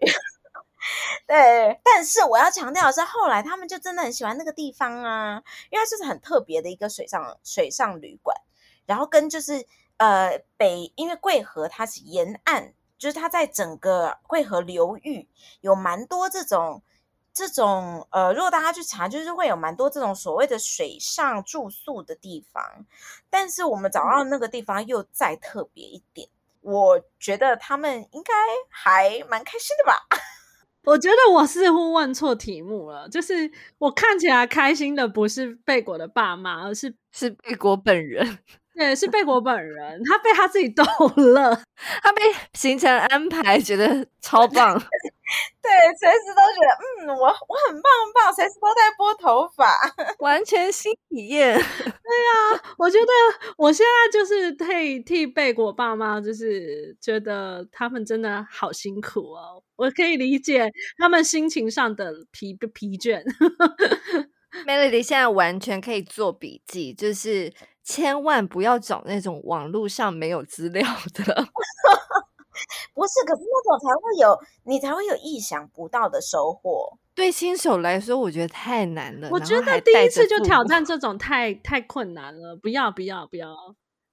[1.26, 8.36] 对，但是我要强调的是，后来他们就真的很喜欢那个地方啊，因为它就是很特别的一个水上水上旅馆，
[8.84, 9.66] 然后跟就是
[9.98, 15.28] 呃北，因为桂河它是沿岸，就是它在整个桂河流域
[15.60, 16.82] 有蛮多这种
[17.32, 22.84] 这种呃，如果大家去查，就是会有蛮多这种所谓的水上住宿的地方，
[23.30, 26.28] 但是我们找到那个地方又再特别一点，
[26.60, 28.32] 我觉得他们应该
[28.68, 30.06] 还蛮开心的吧。
[30.84, 38.38] 我觉得我似乎问错题目了，就是我看起来开心的不是贝果的爸妈，而是是贝果本人。
[38.74, 40.82] 对，是贝果本人，他被他自己逗
[41.16, 41.54] 乐，
[42.02, 42.22] 他被
[42.54, 44.82] 行程安排觉得超棒。
[45.62, 49.72] 对，随时都觉得，嗯，我我很棒很棒，随时都在拨头发，
[50.20, 51.54] 完全新体验。
[51.56, 53.06] 对呀，我觉得
[53.56, 63.22] 我现在就是替替贝果爸妈，就是觉得他们真的好辛苦哦，我可以理解他们心情上的疲疲倦。
[64.66, 67.50] Melody 现在完全可以做笔记，就是
[67.82, 71.48] 千万不要找那种网络上没有资料的。
[72.94, 76.98] 不是，可是那种才会有，你才会有意想不到的收获。
[77.14, 79.28] 对新手来说，我觉得太难了。
[79.30, 83.54] 我觉得第一次就挑战这种太太困难了，不要不要不要。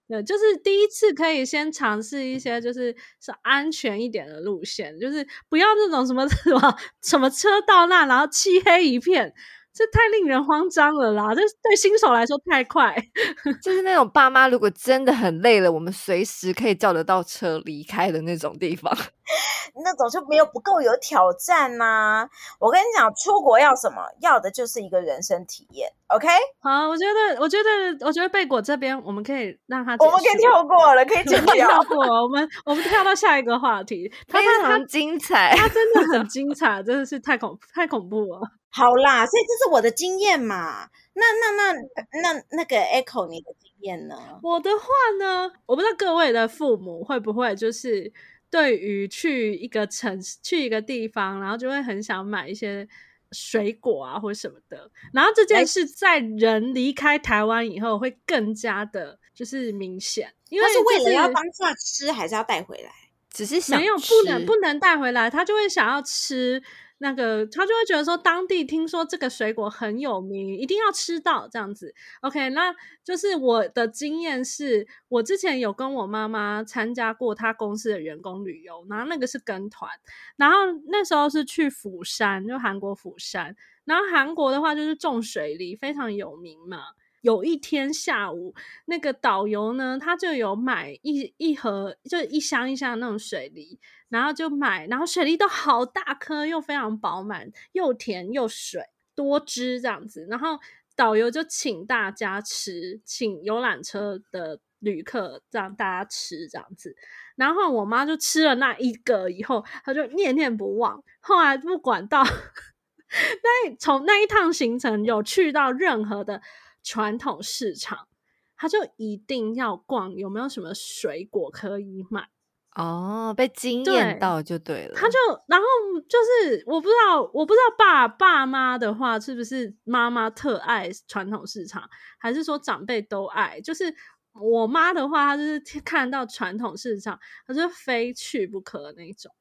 [0.07, 9.33] 对，就是第一次可以先尝试一些，就是是安全一点的路线，就是不要那种什么 什么什么车到那然后漆黑一片。
[9.73, 11.33] 这太令人慌张了啦！
[11.33, 12.95] 这对新手来说太快，
[13.63, 18.91] 就是那种爸妈如果真的很累了，我们随时可以叫得到车离开的那种地方。
[19.85, 22.29] 那种就没有不够有挑战呐、啊！
[22.59, 24.01] 我跟你讲，出国要什么？
[24.21, 25.87] 要的就是一个人生体验。
[26.07, 26.27] OK，
[26.59, 31.67] 好，我觉得，我觉得，我觉得贝果这边我们可以让他，我们可以跳过了，可以 剪掉。
[31.67, 38.41] 跳过，我们我们跳到下一个话题，非常精彩，他真的很精彩，真的是太恐太恐怖了。
[38.69, 40.89] 好啦，所以这是我的经验嘛。
[41.13, 41.81] 那那那
[42.21, 44.39] 那那个 Echo，你的经验呢？
[44.43, 44.85] 我的话
[45.19, 48.11] 呢，我不知道各位的父母会不会就是。
[48.51, 52.87] 对于去一个城市、去一个地方，然后就会很想买一些
[53.31, 54.89] 水果啊，或者什么的。
[55.13, 60.33] 然后这件事在人离开台湾以后，会更加的，就是明显。
[60.49, 62.89] 因为、就是、是为了要当下吃，还是要带回来？
[63.31, 66.63] 只是想没有不能不能带回来，他就会想要吃。
[66.99, 71.95] 那个他就会觉得说，当地听说这个水果很有名，一定要吃到这样子。
[72.21, 79.89] OK，那就是我的经验是，我之前有跟我妈妈参加过她公司的员工旅游，然后那个是跟团，
[80.35, 80.57] 然后
[80.87, 83.55] 那时候是去釜山，就韩国釜山。
[83.85, 86.79] 然后韩国的话就是种水梨非常有名嘛，
[87.21, 88.55] 有一天下午，
[88.85, 93.77] 那个导游呢，他就有买一一盒，就一箱一箱那种水梨，
[94.07, 98.81] 然后就买，然后水梨都好大颗，又非常饱满，又甜又水，
[99.15, 100.25] 多汁这样子。
[100.29, 100.57] 然后
[100.95, 106.95] 导游就请大家吃，请游览车的旅客让大家吃这样子。
[107.35, 111.03] 然后我妈就吃了那一个以后，她就念念不忘。
[111.19, 112.23] 后来不管到
[113.11, 116.41] 那从那一趟行程有去到任何的。
[116.83, 118.07] 传统市场，
[118.55, 122.29] 他就一定要逛，有没有什么水果可以买？
[122.75, 124.93] 哦，被惊艳到就对了。
[124.95, 125.65] 他就然后
[126.07, 131.89] 就是我不知道，我不知道爸爸妈的话是不是妈妈特爱传统市场，
[132.19, 133.59] 还是说长辈都爱？
[133.59, 133.93] 就是
[134.33, 139.33] 我妈的话，她就是看到传统市场，她就非去不可的那种。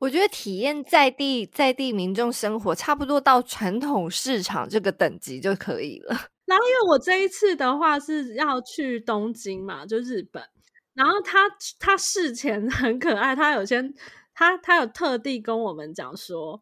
[0.00, 6.16] 我觉得体验在地在地民众生活，差不多到传统市场这个等级就可以了。
[6.46, 10.42] 然后，因为我这一次的话是要去东京嘛，就日本。
[10.92, 13.92] 然后他他事前 很可爱，他有先
[14.34, 16.60] 他他有特地跟我们讲说，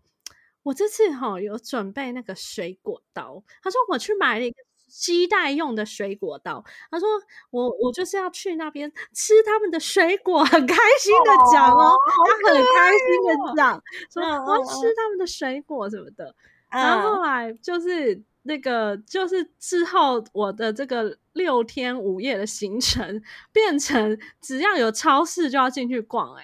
[0.63, 3.43] 我这次哈有准备那个水果刀。
[3.63, 4.57] 他说我去买了一个
[4.89, 6.65] 鸡带用的水果刀。
[6.91, 7.09] 他说
[7.51, 11.97] 我我就是要去那边吃他们的水果，很开心的讲哦，哦
[12.45, 16.35] 他很开心的讲说我要吃他们的水果什么的。
[16.71, 18.23] 然后后来就是。
[18.43, 26.43] 那个就是之后我的这个六天五夜的行程变成只要有超市就要进去逛，欸，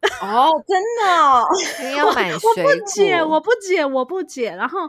[0.00, 1.44] 哎，哦，真的， 哦，
[1.82, 2.48] 你要买水？
[2.48, 4.54] 我不解，我不解，我不解。
[4.56, 4.80] 然后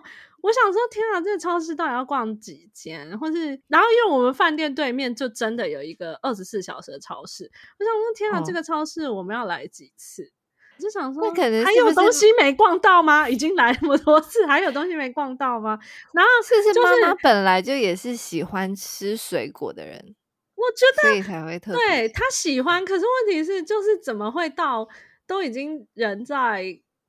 [0.41, 3.17] 我想说，天啊，这个超市到底要逛几间？
[3.19, 10.31] 或是，然后因为我们饭店对面就真的有一个二十四小时的超市，我想说，天啊，哦，这个超市我们要来几次？
[10.77, 13.27] 我就想说，那可能还有东西没逛到吗？
[13.27, 15.79] 已经来那么多次，还有东西没逛到吗？
[16.13, 20.15] 然后是不是妈妈本来就也是喜欢吃水果的人？
[20.55, 22.83] 我觉得，所以才会特对他喜欢。
[22.85, 24.87] 可是问题是，就是怎么会到
[25.25, 26.63] 都已经人在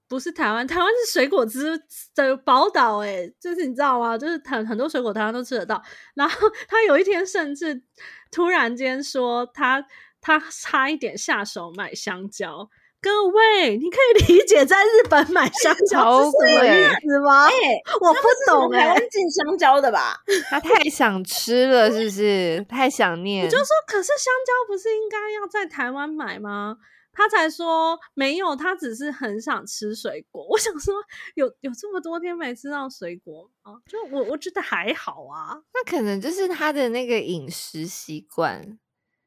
[0.09, 0.66] 不是台湾？
[0.66, 1.78] 台湾是水果之
[2.14, 4.16] 的宝岛，哎，就是你知道吗？
[4.16, 5.83] 就是很很多水果台湾都吃得到。
[6.14, 7.83] 然后他有一天甚至
[8.31, 9.81] 突然间说他，
[10.20, 12.68] 他他差一点下手买香蕉。
[13.00, 17.46] 各位，你可以理解在日本买香蕉是什么意思吗？
[17.46, 18.87] 哎、欸，我不懂哎、欸。
[18.87, 20.16] 台湾进香蕉的吧？
[20.50, 22.66] 他太想吃了，是不是？
[22.68, 23.46] 太想念。
[23.46, 26.78] 你就说，可是香蕉不是应该要在台湾买吗？
[27.12, 30.44] 他才说没有，他只是很想吃水果。
[30.50, 30.94] 我想说，
[31.37, 33.74] 有有这么多天没吃到水果啊？
[33.87, 35.56] 就我我觉得还好啊。
[35.72, 38.76] 那可能就是他的那个饮食习惯，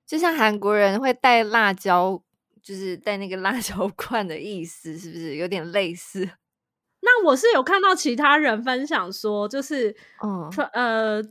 [0.06, 2.22] 就像韩国人会带辣椒。
[2.62, 6.30] 就是带那个辣椒罐的意思，是不是有点类似？
[7.04, 11.22] 那我是有看到其他人分享说，就是，嗯，呃，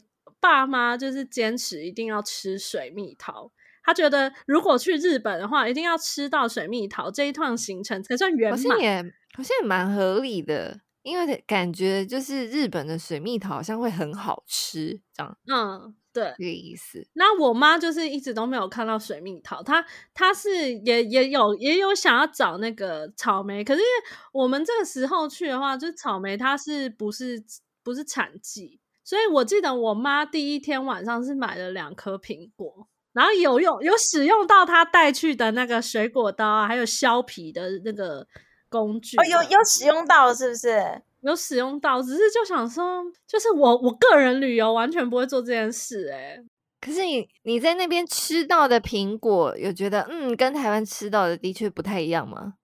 [0.40, 3.52] 爸妈就是坚持一定要吃水蜜桃。
[3.82, 8.58] 他觉得如果去日本的话，一定要吃到水蜜桃，这一趟行程才算圆满。
[8.58, 9.02] 好像也
[9.34, 15.38] 好像也蛮合理的，因为感觉就是日本的水蜜桃好像会很好吃，这样。
[15.46, 15.94] 嗯。
[16.12, 17.06] 对，这个意思。
[17.12, 23.92] 那我妈就是一直都没有看到水蜜桃，她她是也也有也有想要找那个草莓，可是因为
[24.32, 27.40] 我们这个时候去的话，就是草莓它是不是
[27.84, 38.26] 不是产季，所以我记得我妈第一天晚上是买了两颗苹果，然后有用有使用到她带去的那个水果刀啊，还有削皮的那个
[38.68, 39.16] 工具。
[39.16, 41.02] 哦，有有使用到是不是？
[41.22, 46.44] 有使用到，只是就想说，就是我我个人旅游完全不会做这件事，欸，诶
[46.80, 52.54] 可是你你在那边吃到的苹果，有觉得嗯，跟台湾吃到的的确不太一样吗？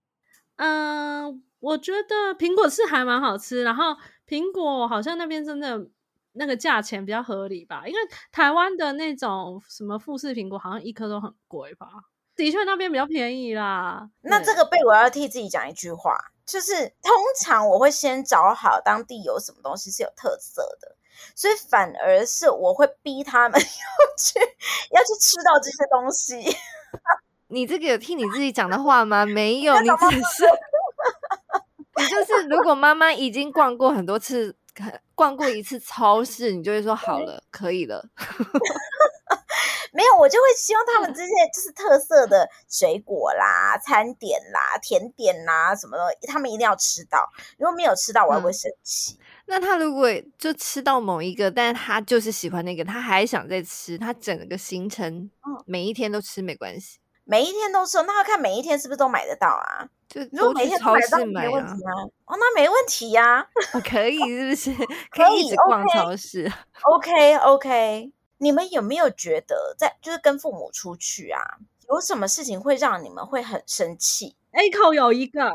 [0.57, 3.95] 嗯、呃，我觉得苹果是还蛮好吃，然后
[4.27, 5.87] 苹果好像那边真的
[6.33, 7.99] 那个价钱比较合理吧，因为
[8.33, 11.87] 台湾的那种什么富士苹果好像一颗都很贵吧，
[12.35, 14.09] 的确那边比较便宜啦。
[14.23, 16.14] 那这个贝我要替自己讲一句话。
[16.47, 20.97] 就是通常我会先找好当地有什么东西是有特色的，
[21.35, 23.66] 所以反而是我会逼他们 要
[24.16, 24.39] 去
[24.91, 26.57] 要去吃到这些东西。
[27.49, 29.27] 你这个有听你自己讲的话吗？
[29.27, 30.45] 没有， 你只是
[31.97, 34.57] 你就是如果妈妈已经逛过很多次，
[35.14, 38.05] 逛过一次超市，你就会说好了，可以了。
[39.93, 47.29] 没有，我就会希望他们这些就是特色的水果啦、餐点啦、甜点啦什么的，他们一定要吃到。
[47.59, 49.17] 如果没有吃到，我还会生气。
[49.19, 49.25] 嗯。
[49.49, 55.31] 那他如果就吃到某一个，但是他就是喜欢那个，他还想再吃，他整个行程
[55.65, 56.99] 每一天都吃没关系。
[57.25, 59.89] 每一天都吃，那要看每一天是不是都买得到啊？
[60.09, 61.93] 就如果每天都买得到，没问题啊。
[62.27, 64.87] 哦，那没问题呀、啊哦，可以是不是？
[65.11, 66.51] 可以一直逛超市。
[66.83, 71.41] OK OK，你们有没有觉得在就是跟父母出去啊，
[71.89, 75.53] 有什么事情会让你们会很生气？A 口有一个，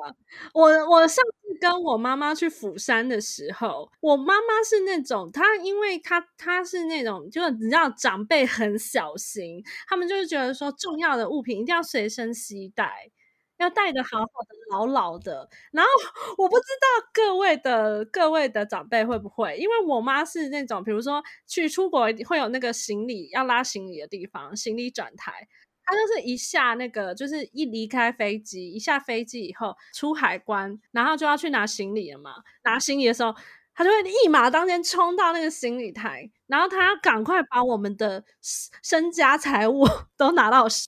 [0.54, 13.10] 我我上次跟我妈妈去釜山的时候，我妈妈是那种，她因为她她是那种，就你知道长辈很小心，他们就是觉得说重要的物品一定要随身携带，
[13.62, 15.48] 要带的好好的、牢牢的。
[15.72, 15.90] 然后
[16.38, 25.48] 我不知道各位的各位的长辈会不会，因为我妈是那种，比如说去出国会有那个行李要拉行李的地方，行李转台。
[25.84, 32.36] 他就是一下那个，就是一离开飞机，一下飞机以后出海关，然后就要去拿行李了嘛。
[32.64, 33.36] 拿行李的时候，
[33.74, 38.24] 他就会一马当先冲到那个行李台，然后他要赶快把我们的
[38.84, 39.86] 身家财物
[40.16, 40.86] 都拿到手。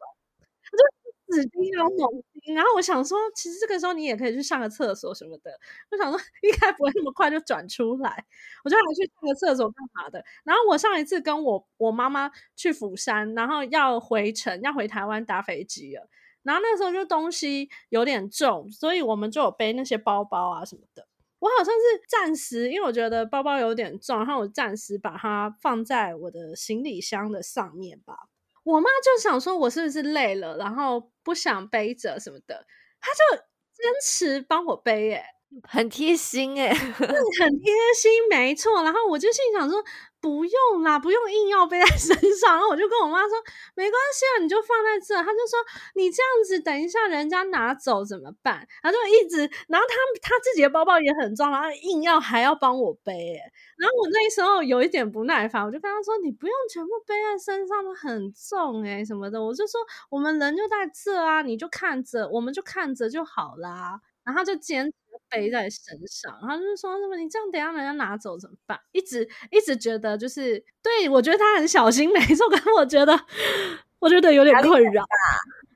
[0.64, 2.24] 他就死盯着我。
[2.56, 5.52] 然后我想说，其实这个时候你也可以去上个厕所什么的。
[5.92, 8.26] 我想说， 应该不会那么快就转出来。
[8.64, 10.24] 我就还去上个厕所干嘛的。
[10.44, 16.08] 然后我上一次跟我我妈妈去釜山，然后要回程，要回台湾搭飞机了。
[16.44, 21.08] 然后那时候就东西有点重，所以我们就有背那些包包啊什么的。
[21.40, 28.28] 我好像是暂时，因为我觉得包包有点重，然后我暂时把它放在我的行李箱的上面吧。
[28.64, 32.66] 我妈就想说，我是不是累了，然后不想背着什么的，
[33.02, 33.38] 她就
[33.74, 35.26] 坚持帮我背，欸，
[35.64, 38.84] 很贴心哎， 很贴心，没错。
[38.84, 39.84] 然后我就心想说。
[40.24, 42.54] 不用啦，不用硬要背在身上。
[42.56, 43.32] 然后我就跟我妈说，
[43.76, 45.14] 没关系啊，你就放在这。
[45.22, 45.60] 她就说，
[45.96, 48.66] 你这样子，等一下人家拿走怎么办？
[48.82, 53.38] 她就一直，然后她她自己的包包也很重，然后硬要还要帮我背。
[53.78, 59.44] 然后我那时候有一点不耐烦，我就跟她说，你不用全部背在身上，很重诶什么的。
[59.44, 64.00] 我就说，我们人就在这啊，你就看着，我们就看着就好啦。
[64.24, 64.94] 然后就坚持
[65.34, 68.80] 背在身上，然后就是说什么你这样等下人家拿走怎么办？
[68.92, 73.20] 一直一直觉得就是对，我觉得他很小心，没错，可是我觉得
[74.00, 75.04] 我觉得有点困扰，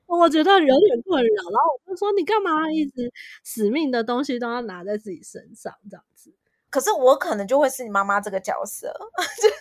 [0.06, 1.44] 我觉得有点困扰。
[1.50, 3.12] 然后我就说你干嘛一直
[3.44, 6.34] 死命的东西都要拿在自己身上这样子？
[6.70, 8.94] 可是我可能就会是你妈妈这个角色，
[9.42, 9.56] 就是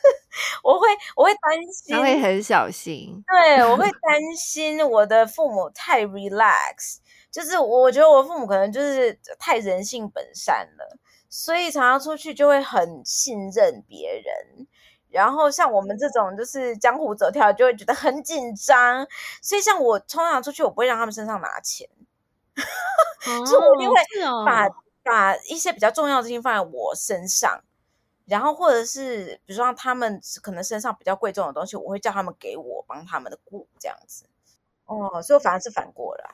[0.62, 6.98] 我会我会担心，他会很小心，对，我会担心我的父母太 relax。
[7.36, 10.96] 就是我觉得我父母可能就是太人性本善了，
[11.28, 14.66] 所以常常出去就会很信任别人。
[15.10, 19.06] 然后像我们这种就是江湖走跳，就会觉得很紧张。
[19.42, 21.86] 所以像我通常出去，我不会让他们身上拿钱，
[23.26, 23.96] 哦、所 以我一定会
[24.46, 27.62] 把、哦、把一些比较重要的事情放在我身上。
[28.24, 34.24] 然后或者是比如说他们可能身上比较贵重的东西，我会叫他们给我帮他们的顾这样子。
[34.86, 36.30] 哦，所以我反而是反过来。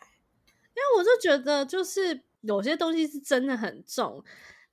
[0.75, 4.25] 因为我就觉得，就是有些东西是真的很重。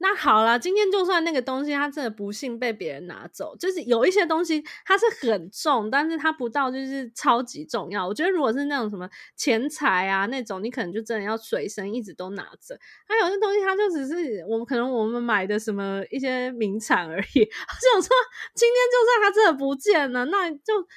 [0.01, 8.07] 那好啦，今天就算那个东西它真的不幸被别人拿走，就是有一些东西它是很重，但是它不到就是超级重要。
[8.07, 12.79] 我觉得如果是那种什么钱财啊那种，你可能就真的要随身一直都拿着。
[13.05, 17.41] 还有些东西它就只是我们可能我们买的什么一些名产而已。
[17.43, 18.09] 我想说，
[18.55, 20.87] 今天就算它真的不见了，那就。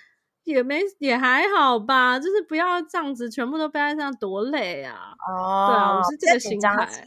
[0.44, 5.14] 也没也还好吧，就是不要这样子，全部都背在身上多累啊！
[5.28, 7.06] 哦，对啊，我是这个心态。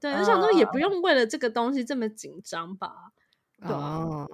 [0.00, 3.12] 对，我想说也不用为了这个东西这么紧张吧。
[3.60, 4.26] 哦，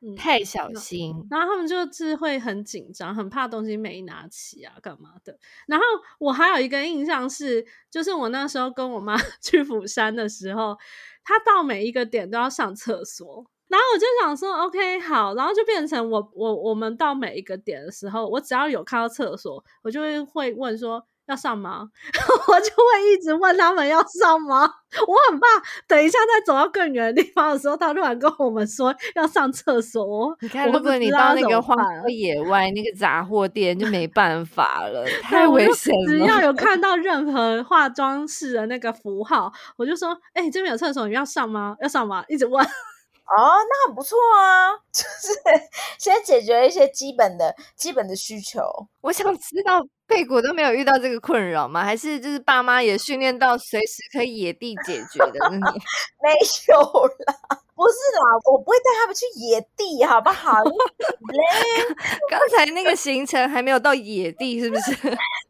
[0.00, 1.26] 嗯、太小心。
[1.28, 5.36] 然后他们就是会很紧张，很怕东西没拿起啊，干嘛的。
[5.66, 5.84] 然后
[6.20, 10.78] 我还有一个印象是，就是我那时候跟我妈 去釜山的时候，
[11.24, 13.44] 她到每一个点都要上厕所。
[13.68, 21.88] 然后我就想说，OK，好，然后就变成我我我们到每一个点的时候，我只要有看到厕所，我就会会问说要上吗？
[22.48, 24.72] 我就会一直问他们要上吗？
[25.08, 25.46] 我很怕
[25.88, 30.36] 等一下再走到更远的地方的时候，他突然跟我们说要上厕所。
[30.40, 31.76] 你看，如果你到那个荒
[32.08, 36.06] 野外那个杂货店，就没办法了， 太危险了。
[36.06, 41.76] 只要有看到任何化妆室的那个符号，我就说，哎、欸，这边有厕所，你要上吗？
[41.80, 42.24] 要上吗？
[42.28, 42.64] 一直问。
[43.26, 45.34] 哦，那很不错啊， 就是
[45.98, 48.62] 先解决一些基本的基本的需求。
[49.00, 51.82] 我想知道贝果都没有遇到这个困扰吗？
[51.84, 55.80] 还是就是爸妈也训练到随时可以野地解决的那种？
[56.22, 56.30] 没
[56.72, 56.80] 有
[57.26, 57.34] 啦，
[57.74, 58.22] 不是啦，
[58.52, 60.62] 我不会带他们去野地，好不好？
[62.30, 64.92] 刚才那个行程还没有到野地，是不是？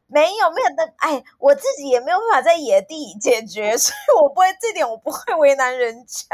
[0.08, 0.94] 没有，没有的。
[0.98, 6.26] 哎，我自己也没有办法在野地解决， 所以我不会这点，我不会为难人家。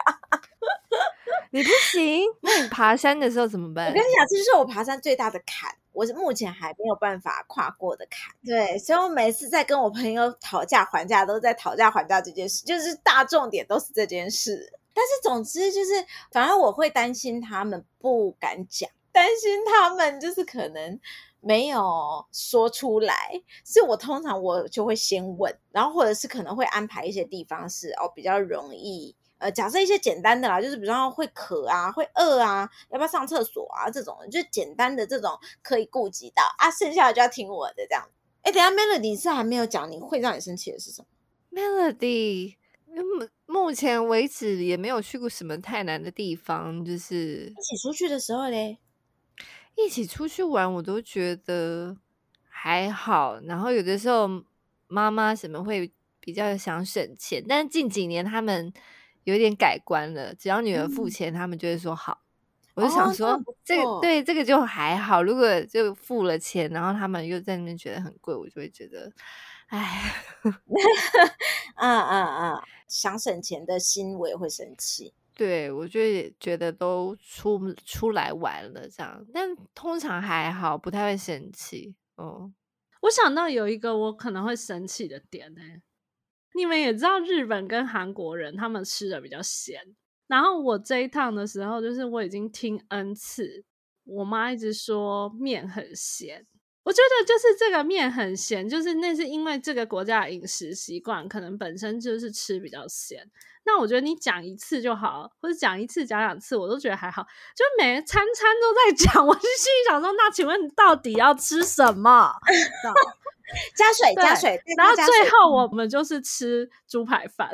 [1.50, 3.88] 你不行，那你爬山的时候怎么办？
[3.88, 5.74] 我跟你讲，这就是我爬山最大的坎。
[5.92, 8.34] 我是目前还没有办法跨过的坎。
[8.44, 14.72] 对，所以我每次在跟我朋友讨价还价，都在讨价还价这件事，就是大重点都是这件事。
[14.94, 20.98] 但是总之就是，反而我会担心他们不敢讲，担心他们就是可能。
[21.44, 38.08] 没有说出来，是我通常我就会先问，然后或者是可能会安排一些地方是哦比较容易，呃，假设一些简单的啦，就是比方说会渴啊，会饿啊，要不要上厕所啊这种，就简单的这种可以顾及到啊，剩下的就要听我的这样。
[38.42, 41.08] 哎，等下 Melody 是还没有讲你会让你生气的是什么
[41.50, 42.54] ？Melody
[42.86, 48.78] 目目前为止也没有去过什么太难的地方，就是一起出去的时候嘞。
[49.76, 51.96] 一起出去玩，我都觉得
[52.48, 53.40] 还好。
[53.40, 54.28] 然后有的时候
[54.86, 58.72] 妈妈什么会比较想省钱，但近几年他们
[59.24, 62.20] 有点改观了，只要女儿付钱，嗯、他们就会说好。
[62.74, 65.22] 我就想说，哦、这个对这个就还好。
[65.22, 69.12] 如果就付了钱，然后他们又在那边觉得很贵，我就会觉得，
[69.66, 70.14] 哎，
[71.74, 75.12] 啊啊啊，想省钱的心我也会生气。
[75.34, 76.00] 对，我就
[76.38, 81.94] 觉得都出出来玩了这样，但通常还好，不太会生气。
[82.16, 82.52] 哦，
[83.00, 85.60] 我想到有一个我可能会生气的点呢，
[86.54, 89.80] 你们也知道日本跟韩国人他们吃的比较咸，
[90.26, 93.64] 然后我这一趟的时候，就是我已经听 N 次，
[94.04, 96.46] 我妈一直说面很咸，
[96.84, 103.24] 我觉得就是这个面很咸，就是那是因为这个国家的饮食习惯可能本身就是吃比较咸。
[103.64, 107.22] 那我觉得你讲一次就好，或者讲一次、讲两次，我都觉得还好。
[107.54, 112.34] 就每餐餐都在讲， 我就心里想说：那请问你到底要吃什么？
[113.76, 114.60] 加水，加水。
[114.76, 117.48] 然后最后我们就是吃猪排饭。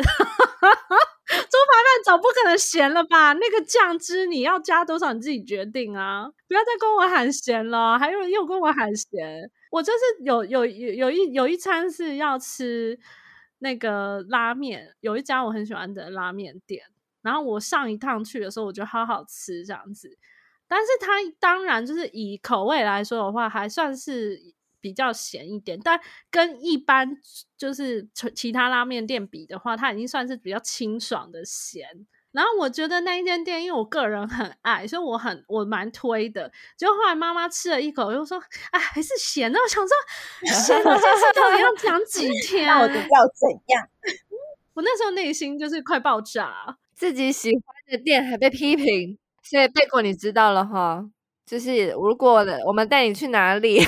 [1.29, 3.33] 猪排饭总不可能咸了吧？
[3.35, 6.29] 那个酱汁你要加多少你自己决定啊！
[6.49, 9.51] 不要再跟我喊咸了，还有又跟我喊咸。
[9.71, 12.99] 我就是有有有有一有一餐是要吃。
[13.61, 16.81] 那个拉面有一家我很喜欢的拉面店，
[17.23, 20.17] 然后我上一趟去的时候，我觉得好好吃这样子。
[20.69, 24.41] 但是它当然就是以口味来说的话，还算是
[24.89, 27.07] 比较咸一点，但跟一般
[27.59, 31.87] 就是其他拉面店比的话，它已经算是比较清爽的咸。
[32.33, 36.51] 然后我觉得那一间店，因为我个人很爱，所以我很我蛮推的。
[36.79, 39.95] 结果后来妈妈吃了一口，又说：“哎，还是咸的。”我想说，
[40.65, 42.67] 咸的这次到底要讲几 天？
[42.67, 43.89] 到底要怎样？
[44.73, 51.05] 我那时候内心就是快爆炸，自己喜欢的店还被批评，所以贝果你知道了哈。
[51.47, 53.81] 就是如果我们带你去哪里？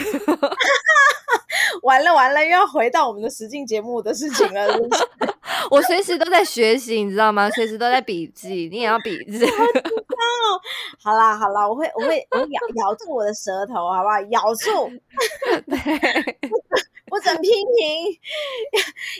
[1.83, 4.66] 完了完了，又要回到我们的实境节目的事情了。
[5.70, 7.49] 我随时都在学习，你知道吗？
[7.51, 9.47] 随时都在笔记，你也要笔记。
[11.03, 14.20] 好啦好啦，我会我会我咬咬住我的舌头，好不好？
[14.31, 14.91] 咬住，
[15.66, 16.39] 对，
[17.07, 18.18] 不准批评。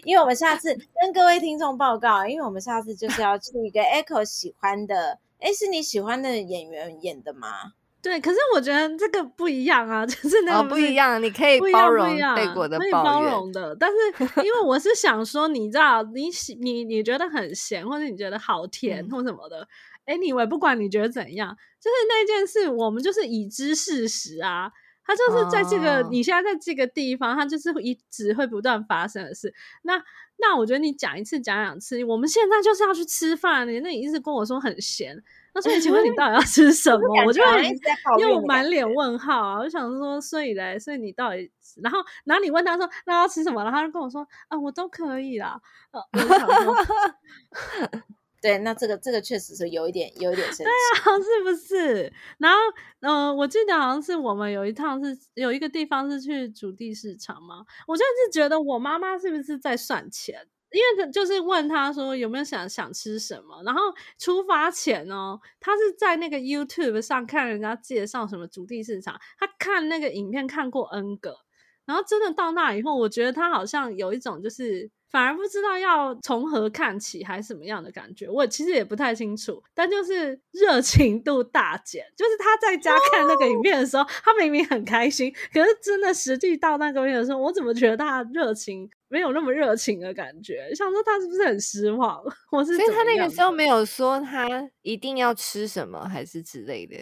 [0.04, 7.72] 因为我们下次跟各位听众报告，因为我们下次就是要去一个 Echo 喜欢的，诶，是你喜欢的演员演的吗？
[8.03, 13.76] 对，可是我觉得这个不一样啊， 就是那个不一样，你可以包容被果的抱怨，可以包容的。
[13.78, 13.96] 但是
[14.42, 19.68] 因为我是想说，你知道，你喜你你觉得很咸，或者你觉得好甜或什么的，
[20.07, 24.72] 哎、嗯，你以为不管你觉得怎样，就是那件事，我们就是已知事实啊。
[25.03, 29.53] 它就是在这个、哦、你现在在这个地方，它就是一直会不断发生的事。
[29.82, 30.01] 那
[30.36, 35.20] 那我觉得你讲一次讲两次，我们现在就是要去吃饭，你那你一直跟我说很咸。
[35.55, 37.24] 那所以，请问你到底要吃什么？
[37.26, 37.42] 我就
[38.18, 39.59] 又满脸问号啊！
[39.59, 41.51] 我就想说，所以嘞，所以你到底……
[41.82, 43.62] 然后，然后你问他说，那要吃什么？
[43.64, 45.61] 然后他就跟我说，啊，我都可以啦。
[48.42, 50.64] 对，那这个这个确实是有一点，有一点生气。
[50.64, 52.11] 对啊， 是不是？
[52.38, 52.57] 然后，
[53.01, 57.66] 嗯、呃，我记得好像是我们有一趟是有一个地方是去主地市场嘛。
[57.86, 60.46] 我就是觉得我妈妈是不是在算钱？
[60.72, 63.80] 因为他就是问他说有没有想想吃什么，然后
[64.18, 71.36] 出发前哦，他是在那个 YouTube 上看人家介绍什么主地市场，他看那个影片看过 N 个，
[71.84, 88.88] 然后真的到那以后，我觉得他好像有一种就是反而不知道要从何看起还是什么样的感觉，我其实也不太清楚，但就是热情度大减，就是他在家看那个影片的时候，他明明很开心，可是真的实际到那个面的时候，我怎么觉得他热情？
[89.12, 92.22] 没有那么热情的感觉，想说他是不是很失望？
[92.52, 94.46] 我是，所以他那个时候没有说他
[94.82, 96.94] 一定要吃什么，还是之类的，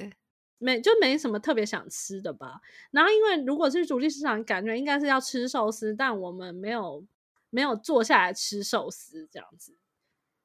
[0.56, 2.54] 没就没什么特别想吃的吧。
[2.92, 7.04] 然后因为如果是主力市场，感觉应该是要吃寿司，但我们没有
[7.50, 9.76] 没有坐下来吃寿司这样子，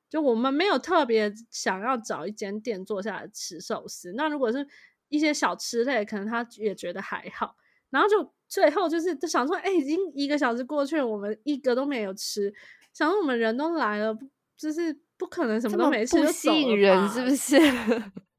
[0.09, 4.13] 就我们没有特别想要找一间店坐下来吃寿司。
[4.15, 4.67] 那如果是
[5.09, 7.55] 一些小吃类，可能他也觉得还好。
[7.89, 12.53] 然后就最后就是就想说，哎、欸，已经一个小时过去了，我们一个都没有吃，
[12.93, 14.17] 想说我们人都来了，
[14.57, 17.57] 就是不可能什么都没吃，不吸引人是不是？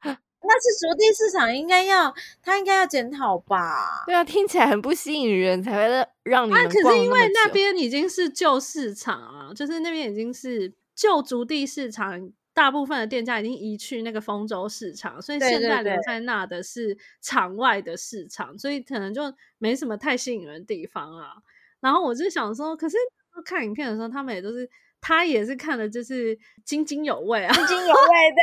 [0.47, 4.05] 那是筑地市场应该要，他应该要检讨吧？
[4.07, 12.33] 对啊，听起来很不吸引人，才会让你可是因为那边已经是旧市场啊，就是那边已经是旧竹地市场。
[12.57, 19.23] 大部分的店家已经移去那个丰州市场，所以现在留在那的是场外的市场，对对对，所以可能就
[19.59, 21.33] 没什么太吸引人的地方啊。
[21.81, 22.97] 然后我就想说，可是
[23.45, 24.71] 看影片的时候，他们也都是，
[25.07, 28.11] 他也是看的就是津津有味啊， 津津有味。
[28.35, 28.43] 对，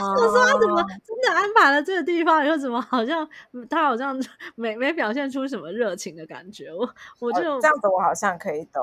[0.00, 3.28] 我说他怎么真的安排了这个地方，又怎么好像
[3.68, 4.18] 他好像
[4.54, 6.72] 没没表现出什么热情的感觉？
[6.72, 6.88] 我
[7.18, 8.82] 我就、哦、这样子，我好像可以懂。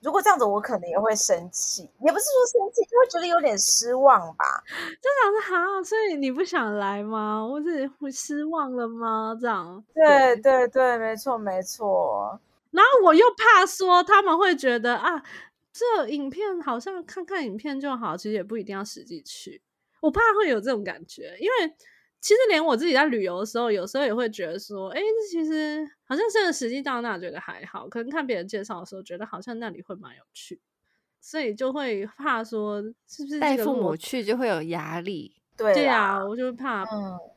[0.00, 4.44] 如果这样子，我可能也会生气，也不是说生气，就会觉得有点失望吧。
[5.02, 7.46] 就想说，哈，所以你不想来吗？
[7.46, 9.36] 我是会失望了吗？
[9.38, 9.84] 这样？
[9.94, 12.40] 对对对，没错没错。
[12.74, 15.22] 然后我又怕说他们会觉得啊，
[15.72, 19.62] 这影片好像看看影片就好，其实也不一定要实际去。
[20.00, 21.74] 我怕会有这种感觉，因为。
[22.20, 30.58] 其实连我自己在旅游的时候，有时候也会觉得说，哎，这其实好像真的实际到那觉得还好，可能看别人介绍的时候，觉得好像那里会蛮有趣，
[31.20, 35.36] 所以就会怕说是不是带父母去就会有压力？
[35.54, 36.86] 对对啊，我就怕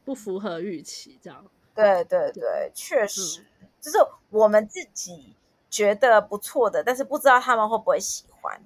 [0.06, 1.44] 不符合预期这样。
[1.44, 3.46] 嗯、对对对，确实，嗯、
[3.82, 3.98] 就是
[4.30, 5.34] 我们自己
[5.70, 8.60] 觉得不错的，但是不知道他们会不会喜欢。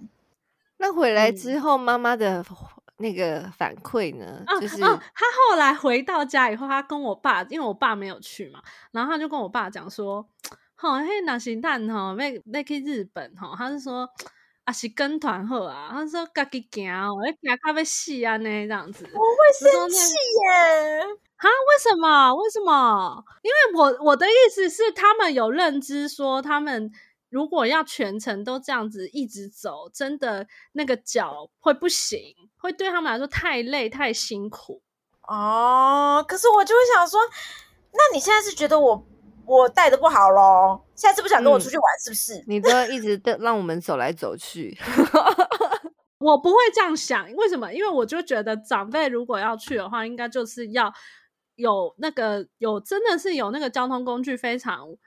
[0.77, 2.45] 那回来之后，妈妈的。
[2.97, 4.43] 那个反馈呢？
[4.45, 10.23] 啊、就是、啊、他后来回到家以后，他跟我爸，因为我爸没有去嘛，然后他就跟我爸讲说
[10.77, 14.07] ：“好、哦，嘿，那行蛋哈，那那去日本哈，他是说
[14.65, 21.03] 啊是跟团后啊，他说自己行哦，要行咖啡死啊呢这样子。”我会生气耶！
[21.41, 21.47] 啊？
[21.49, 22.33] 为什么？
[22.35, 23.23] 为什么？
[23.41, 26.91] 因为我我的意思是，他们有认知说他们。
[27.31, 32.19] 如果要全程都这样子一直走，真的那个脚会不行，
[32.57, 34.81] 会对他们来说太累太辛苦
[35.29, 36.21] 哦。
[36.27, 37.21] 可是我就会想说，
[37.93, 39.07] 那你现在是觉得我
[39.45, 40.85] 我带的不好咯？
[40.93, 41.85] 现在是不想跟我出去玩？
[42.03, 42.35] 是不是？
[42.39, 44.77] 嗯、你都要一直的让我们走来走去。
[46.19, 47.71] 我不会这样想，为什么？
[47.73, 50.91] 因为我就觉得长辈如果要去的话，应该就是要
[51.61, 54.97] 有那个有真的是有那个交通工具非常。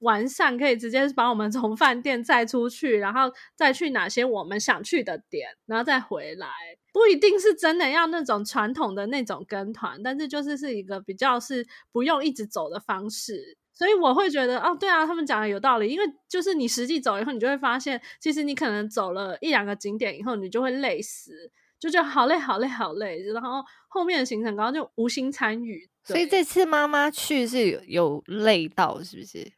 [0.00, 6.48] 完善可以直接把我们从饭店载出去，然后再去哪些我们想去的点，然后再回来。
[6.92, 13.56] 不一定是真的要那种传统的那种跟团，但是就是是一个比较是不用一直走的方式。
[13.72, 15.88] 所以我会觉得，哦，对啊，他们讲的有道理。
[15.88, 23.22] 因为就是你实际走以后，你就会发现，其实你可能走了一两个景点以后，你就会累死，就觉得好累、好累、好累。
[23.32, 23.64] 然后
[23.96, 25.88] 后面的行程，刚刚就无心参与。
[26.04, 29.50] 所以这次妈妈去是有有累到，是不是？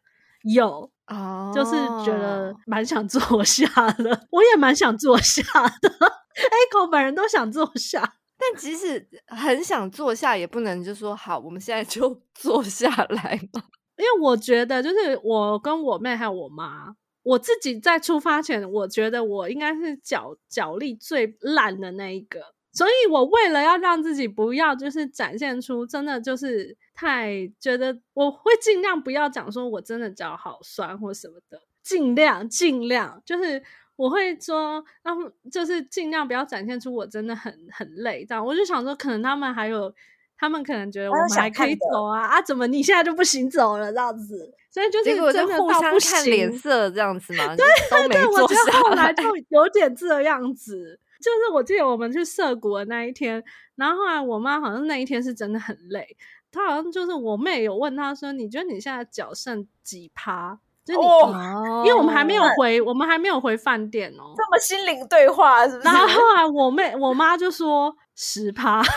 [0.44, 1.54] 有啊，oh.
[1.54, 1.72] 就是
[2.06, 3.66] 觉得蛮想坐下
[3.98, 5.42] 的，我也蛮想坐下
[5.82, 5.90] 的，
[6.70, 8.00] Echo 本人都想坐下，
[8.38, 13.64] 但即使很想坐下，也不能就说好，我们现在就 坐下来嘛。
[13.98, 22.40] 因为我觉得，就是我跟我妹还有我妈，我自己在出发前，我觉得我应该是脚脚力最烂的那一个。
[22.72, 33.62] 所以我为了要让自己不要就是展现出真的就是太觉得，我会尽量不要讲说我真的脚好酸或什么的，尽量尽量就是
[33.96, 35.16] 我会说，让
[35.50, 38.44] 就是尽量不要展现出我真的很很累这样。
[38.44, 39.92] 我就想说，可能他们还有
[40.38, 44.54] 他们可能觉得我们还可以走啊啊，怎么你现在就不行走了这样子？
[44.70, 47.56] 所以就是真的互相看脸色这样子嘛？
[47.56, 51.00] 对对对，我觉得后来就有点这样子。
[51.20, 53.42] 就是我记得我们去涩谷的那一天，
[53.76, 56.16] 然后后来我妈好像那一天是真的很累，
[56.50, 64.32] 她好像就是我妹有问她说：“你觉得你现在脚剩几趴？”就你，哦、因为我们还没有回，我们还没有回饭店哦。
[64.34, 65.84] 这么心灵对话是不是？
[65.84, 68.82] 然后后来我妹我妈就说十趴。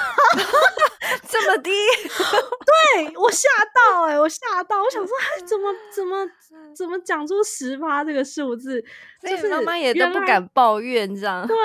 [1.28, 6.28] 这么低，对我吓到哎、欸，我吓到，我想说，哎，怎么怎么
[6.76, 8.84] 怎么讲出十趴这个数字？
[9.22, 11.46] 就是妈妈也都不敢抱怨这样。
[11.48, 11.56] 对，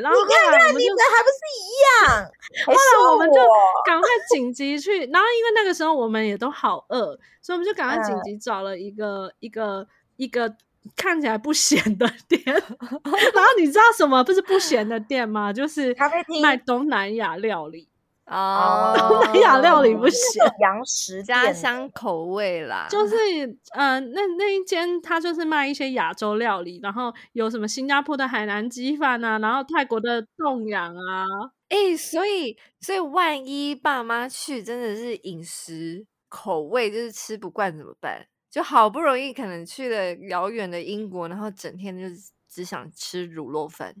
[0.00, 2.24] 然后 后来我们就你们还不是一样？
[2.66, 3.40] 后来我们就
[3.84, 9.86] 赶快紧急去，然后因为那个时候我们也都好饿，所以我们就赶快紧急找了一个、嗯、一个
[10.16, 10.54] 一个
[10.96, 12.42] 看起来不咸的店。
[12.46, 15.52] 然后你知道什么不是不咸的店吗？
[15.52, 17.88] 就是咖啡厅卖东南亚料理。
[18.24, 22.86] 哦，东南亚料理不行，洋食家乡口味啦。
[22.88, 23.16] 就是，
[23.74, 31.26] 嗯、呃，那那一间他就是卖一些亚洲料理，然后有什么新加坡的海南鸡饭啊，然后泰国的冻羊啊。
[31.68, 38.26] 哎、欸，所以所以万一爸妈去真的是饮食口味就是吃不惯怎么办？
[38.52, 42.04] 就好不容易可能去了遥远的英国，然后整天就
[42.50, 43.94] 只想吃卤肉饭，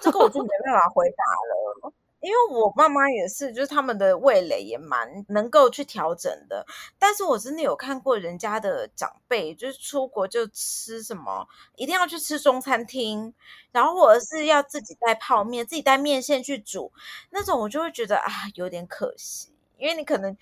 [0.00, 1.92] 这个我就没办法回答了。
[2.20, 6.64] 因为我妈妈也是，就是他们的味蕾也蛮能够去调整的。
[6.98, 13.34] 但是我真的有看过人家的长辈，就是出国就吃什么，一定要去吃中餐厅，
[13.72, 16.92] 然后或者是要自己带泡面、自己带面线去煮
[17.30, 20.36] 那种，我就会觉得啊，有点可惜，因为你可能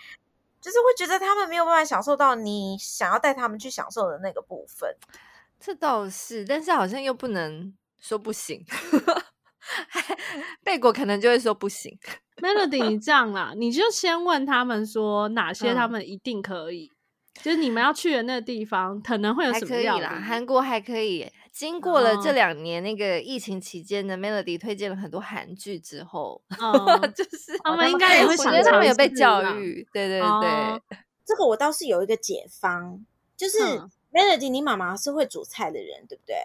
[0.66, 4.92] 就是会觉得他们没有办法享受到你想要带他们去享受的那个部分。
[5.60, 8.66] 这倒是，但是好像又不能说不行。
[10.64, 11.96] 贝果可能就会说不行。
[12.38, 20.08] Melody，你这样啦，你就先问他们说哪些他们一定可以，嗯、就是你们要去的那个地方可能会有什么样的。
[20.08, 21.30] 韩国还可以。
[21.56, 29.88] 经过了这两年那个疫情期间的 Melody 推荐了很多韩剧之后， 哦、就是他们应该也会想，我觉得他们有被教育。
[29.90, 30.78] 对对对，哦、
[31.24, 33.06] 这个我倒是有一个解方，
[33.38, 36.36] 就是、嗯、Melody，你妈妈是会煮菜的人，对不对？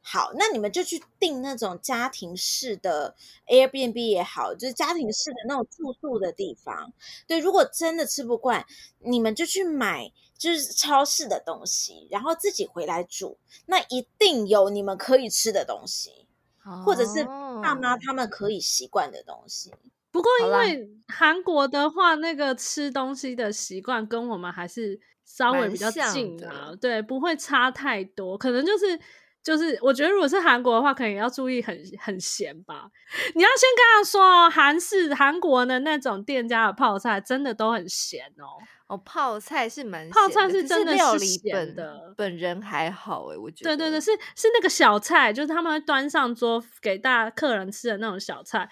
[0.00, 3.16] 好，那你们就去订那种家庭式的
[3.48, 6.92] Airbnb 也好，就是家庭式的那种住宿的地方。
[7.26, 8.64] 对，如果真的吃不惯，
[9.00, 10.12] 你们就去买
[10.42, 13.38] 就是超市的东西，然后自己回来煮。
[13.66, 16.26] 那一定有你们可以吃的东西，
[16.64, 17.24] 哦、或者是
[17.62, 19.72] 爸妈他们可以习惯的东西。
[20.10, 28.98] 不过因为韩国的话，那个吃东西的习惯跟我们还是稍微比较近啊，对，不会差太多，可能就是。
[29.42, 32.88] 就是我觉得，如果是韩国的话，可能也要注意很很咸吧。
[33.34, 38.62] 你要先跟他说哦，韩式韩国的那种店家的泡菜真的都很咸哦。
[38.86, 43.76] 哦，泡菜是蛮咸，泡菜是真的是料理本的，本人还好诶，我觉得。
[43.76, 48.68] 对对对，是是那个小菜，就是他们会端上桌给大家客人吃的那种小菜，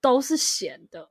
[0.00, 1.10] 都是咸的。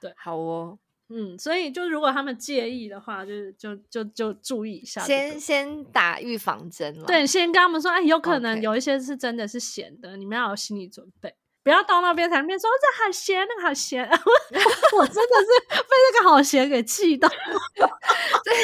[0.00, 0.78] 对，好哦。
[1.12, 7.04] 嗯，所以就如果他们介意的话，就是就就就注意一下，先先打预防针了。
[7.04, 11.34] 对，先跟他们说，哎，有可能有一些是真的是咸的.你们要有心理准备，
[11.64, 14.04] 不要到那边才面说这好咸，那个好咸。
[14.08, 18.54] 我真的是 被那个好咸给气到， 对，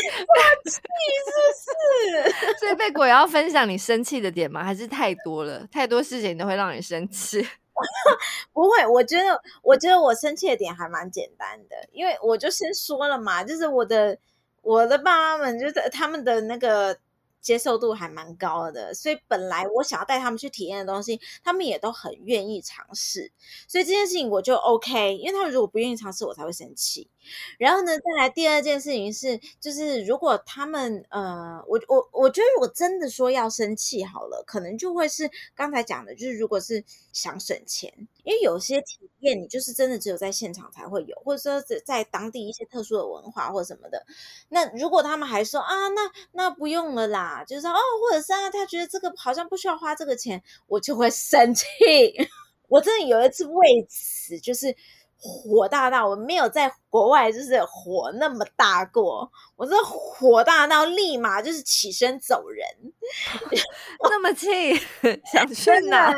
[0.65, 1.49] 气是不
[2.53, 2.59] 是？
[2.61, 4.63] 所以贝果也要分享你生气的点吗？
[4.63, 5.67] 还是太多了？
[5.71, 7.47] 太多事情都会让你生气。
[8.53, 14.19] 不会，我觉得，我觉得我生气的点还蛮简单的，因为我就先说了嘛，就是我的
[14.63, 16.97] 我的爸妈们，就在他们的那个。
[17.47, 23.31] 接受度还蛮高的，所以本来我想要带他们去体验的东西，他们也都很愿意尝试，
[23.69, 27.09] 所以这件事情我就 OK，因为他们如果不愿意尝试，我才会生气。
[27.57, 36.83] 然后呢，再来第二件事情是，就是如果他们呃，我我我觉得如果真的说要生气好了，可能就会是刚才讲的，就是如果是
[37.13, 44.05] 想省钱，因为有些体验你就是真的只有在现场才会有，或者说在在当地一些特殊的文化或什么的，
[44.49, 47.45] 那如果他们还说啊，那那不用了啦。
[47.47, 51.65] 就是说哦，或者是啊，他觉得这个好像不需要花这个钱，我就会生气。
[52.67, 54.75] 我真的有一次为此就是
[55.17, 59.31] 火大到，我没有在国外就是火那么大过。
[59.55, 62.67] 我这火大到立马就是起身走人，
[64.03, 64.75] 那么气
[65.33, 66.13] 想去哪？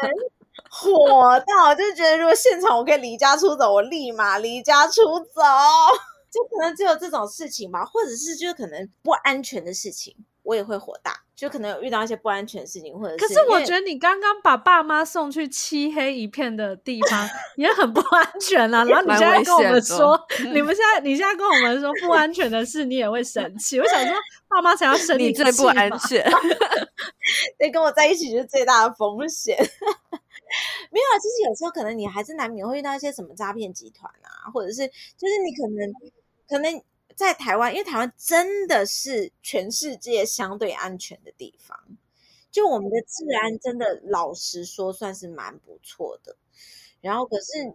[0.70, 5.42] 火到就觉得如果现场我可以离家出走，我立马离家出走。
[6.30, 10.14] 就可能只有这种事情吧，或者是就可能不安全的事情。
[10.42, 13.16] 我也会火大，就可能有遇到一些不安全的事情，或者是。
[13.18, 18.84] 可是我觉得你刚刚把爸妈送去漆黑一片的地方也很不安全啊！
[18.88, 20.18] 然后你现在跟我们说，
[20.54, 23.78] 你们现在你现在跟我们说不安全的事，你也会生气。
[23.78, 24.14] 我想说，
[24.48, 26.24] 爸妈才要生你最不安全，
[27.58, 29.56] 对，跟我在一起就是最大的风险。
[30.90, 35.92] 没有啊，其实有时候可能你还是难免会遇到一些什么诈骗集团啊，或者是就是你可能
[36.48, 36.82] 可能。
[37.16, 41.76] 在台湾，因为台湾真的是全世界相对安全的地方，
[42.48, 46.36] 就我们的治安真的老实说算是蛮不错的。
[47.00, 47.74] 然后可是，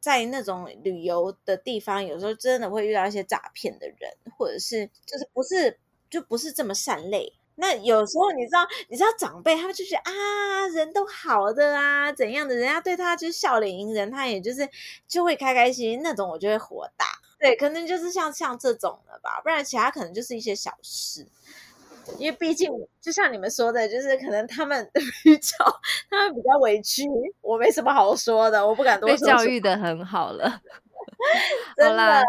[0.00, 5.78] 在那种旅游的地方，有时候真的会遇到一些诈骗的人，或者是就是不是
[6.10, 7.32] 就不是这么善类。
[7.56, 14.68] 那有时候你知道，你知道长辈他们就觉得啊，人都好的啊，怎样的，人家对他就是笑脸迎人，他也就是
[15.06, 17.06] 就会开开心心那种，我就会火大。
[17.38, 21.26] 对，可能就是像像这种的吧，不然其他可能就是一些小事。
[22.18, 24.90] 因为毕竟就像你们说的，就是可能他们
[25.24, 25.56] 比较
[26.10, 27.02] 他们比较委屈，
[27.40, 29.16] 我没什么好说的，我不敢多说。
[29.16, 30.60] 被教育的很好了，
[31.76, 32.22] 真的好啦。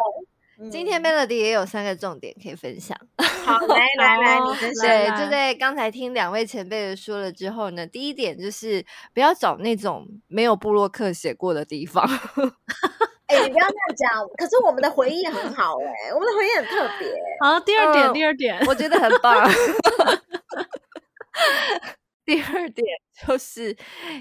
[0.72, 2.98] 今天 Melody 也有三个重点可以分享。
[3.46, 4.88] 好，来来来，你分享。
[4.88, 8.84] 对，就在刚才听两位前辈的说了之后呢，第一点就是
[9.14, 12.04] 不要找那种没有布洛克写过的地方。
[13.28, 14.28] 哎、欸，你不要这样讲。
[14.38, 17.12] 可是我们的回忆很好哎、欸，我们的回忆很特别。
[17.42, 19.52] 好，第二点，呃、第二点，我觉得很棒。
[22.24, 22.86] 第二点
[23.28, 23.76] 就是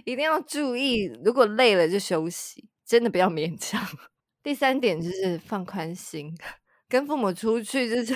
[0.05, 3.81] 一定要注意，如果累了就休息，真的不要勉强。
[4.45, 6.37] 第三点就是放宽心，
[6.87, 8.15] 跟父母出去就是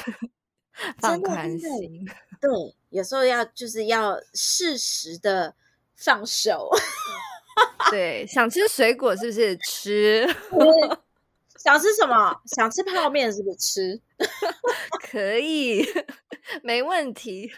[1.00, 2.06] 放宽心。
[2.38, 2.50] 对，
[2.90, 5.56] 有时候要就是要适时的
[5.96, 6.70] 放手。
[7.90, 10.28] 对，想吃水果是不是吃？
[11.56, 12.40] 想吃什么？
[12.44, 14.00] 想吃泡面是不是吃？
[15.10, 15.84] 可以，
[16.62, 17.50] 没问题。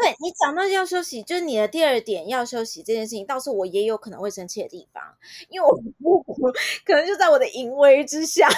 [0.00, 5.02] 对，你讲到要休息，就是你的第二点要休息这件事情，倒是我也有可能会生气的地方，
[5.48, 6.22] 因为我
[6.84, 8.48] 可能就在我的淫威之下，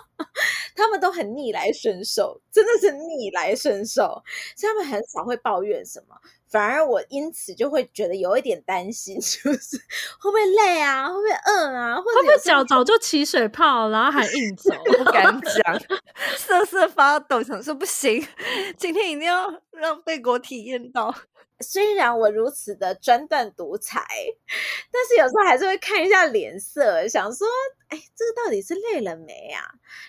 [0.76, 4.22] 他们都很逆来顺受，真的是逆来顺受，
[4.54, 6.14] 所以他们很少会抱怨什么。
[6.54, 9.76] 反而我因此就会觉得有一点担心， 就是
[10.20, 15.80] 会不会累啊，会不会饿啊，或者会不会脚早就起水泡，然后还硬走， 不敢 讲，
[16.36, 18.24] 瑟瑟发抖，想说不行，
[18.78, 21.12] 今天一定要让贝果体验到。
[21.60, 24.04] 虽然我如此的专断独裁，
[24.90, 27.46] 但是有时候还是会看一下脸色，想说，
[27.88, 29.62] 哎，这个到底是累了没啊？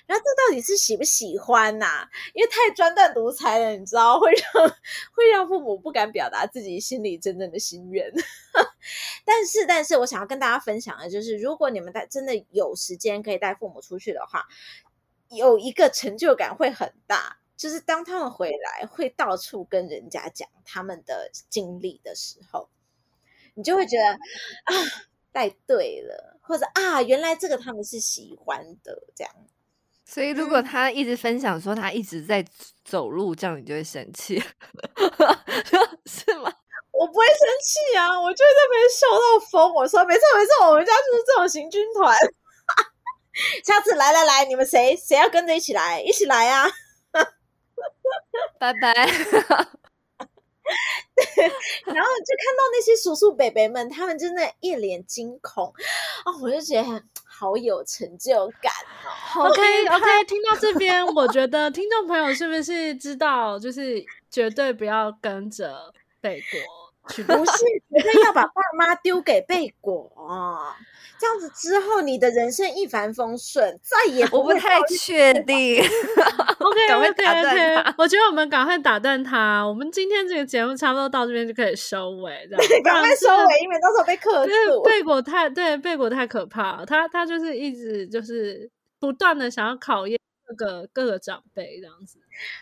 [0.07, 4.69] 然后这到底是喜不喜欢呐、因为太专断独裁了，你知道，会让
[5.13, 8.11] 会让父母不敢表达自己心里真正的心愿。
[9.23, 14.45] 但是，但是我想要跟大家分享的就是，如果你们带真的有时间可以带父母出去的话，
[15.29, 17.37] 有一个成就感会很大。
[17.57, 22.69] 就是当他们回来，会到处跟人家讲他们的经历的时候，
[23.53, 24.73] 你就会觉得啊，
[25.31, 29.33] 带对了，或者啊，原来这个他们是喜欢的这样。
[30.05, 32.45] 所以，如果他一直分享说他一直在
[32.83, 34.39] 走路，这样你就会生气，
[36.05, 36.53] 是吗？
[36.91, 39.73] 我不会生气啊，我就在那边笑到疯。
[39.73, 42.15] 我说没错没错，我们家就是这种行军团。
[43.65, 45.99] 下次来来来，你们谁谁要跟着一起来？
[46.01, 46.65] 一起来啊！
[48.59, 48.93] 拜拜。
[51.15, 51.45] 对，
[51.93, 55.67] 然后就看到那些叔叔伯伯们，他们真的一脸惊恐
[56.23, 56.39] 啊、哦！
[56.41, 58.73] 我就觉得好有成就感
[59.35, 59.47] 哦。
[59.47, 66.65] OK OK，听到这边，我觉得听众朋友是不是知道，就是绝对不要跟着贝果去，
[67.23, 67.57] 不是
[67.89, 70.75] 绝对要把爸妈丢给贝果啊。
[71.17, 75.81] 这样子之后，你的人生一帆风顺，再也不我不太确定。
[75.81, 79.65] OK，赶快打断.我觉得我们赶快打断他。
[79.65, 82.83] 我们今天这个节目差不多到这边就可以收尾，这样。
[82.83, 84.83] 赶快收尾，因为到时候被克诉。
[84.83, 90.19] 贝果太对贝果太可怕了，他他就是一直就是不断的想要考验。
[90.45, 92.19] 各个各个长辈这样子，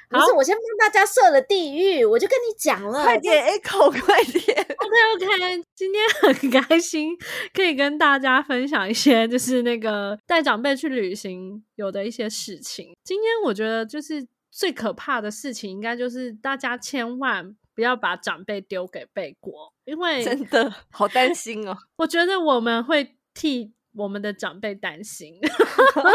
[0.10, 7.18] 不是我先帮大家设了地狱，我就跟你讲了，快点 echo，快点，OK OK， 今天很开心
[7.54, 12.96] 可以跟大家分享一些就是那个带长辈去旅行有的一些事情。
[13.04, 21.78] 今天我觉得就是最可怕的事情，应该就是大家千万不要把长辈丢给贝果，因为真的好担心哦。
[21.98, 23.74] 我觉得我们会替。
[23.96, 25.36] 我们的长辈担心，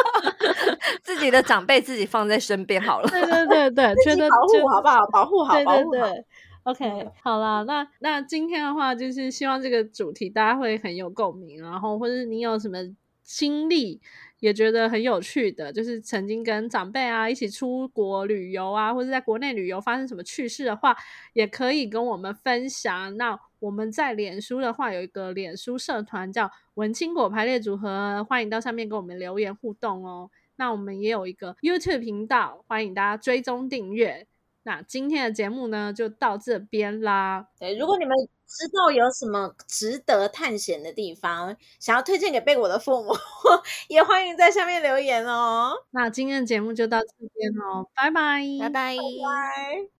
[1.02, 3.08] 自己的长辈自己放在身边好了。
[3.08, 5.06] 对对对对，觉得保护好不好？
[5.12, 6.24] 保护好，对对对。
[6.64, 12.76] OK，好啦，那那今天的话，就是希望这个主题大家会很有共鸣，然后或者你有什么
[13.22, 14.00] 经历
[14.40, 20.94] 也觉得很有趣的，就是曾经跟长辈啊一起出国旅游啊，或者在国内旅游发生什么趣事的话，
[21.32, 23.16] 也可以跟我们分享。
[23.16, 30.30] 那我们在脸书的话，有一个脸书社团叫“文青果排列组合”，欢迎到上面跟我们留言互动哦。
[30.56, 34.26] 那我们也有一个 YouTube 频道，欢迎大家追踪订阅。
[34.64, 37.46] 那今天的节目呢，就到这边啦。
[37.58, 43.14] 对，如果你们知道有什么值得探险的地方，想要推荐给贝果的父母，
[43.88, 45.72] 也欢迎在下面留言哦。
[45.90, 48.96] 那今天的节目就到这边哦，拜拜，拜拜。
[48.96, 49.97] 拜拜。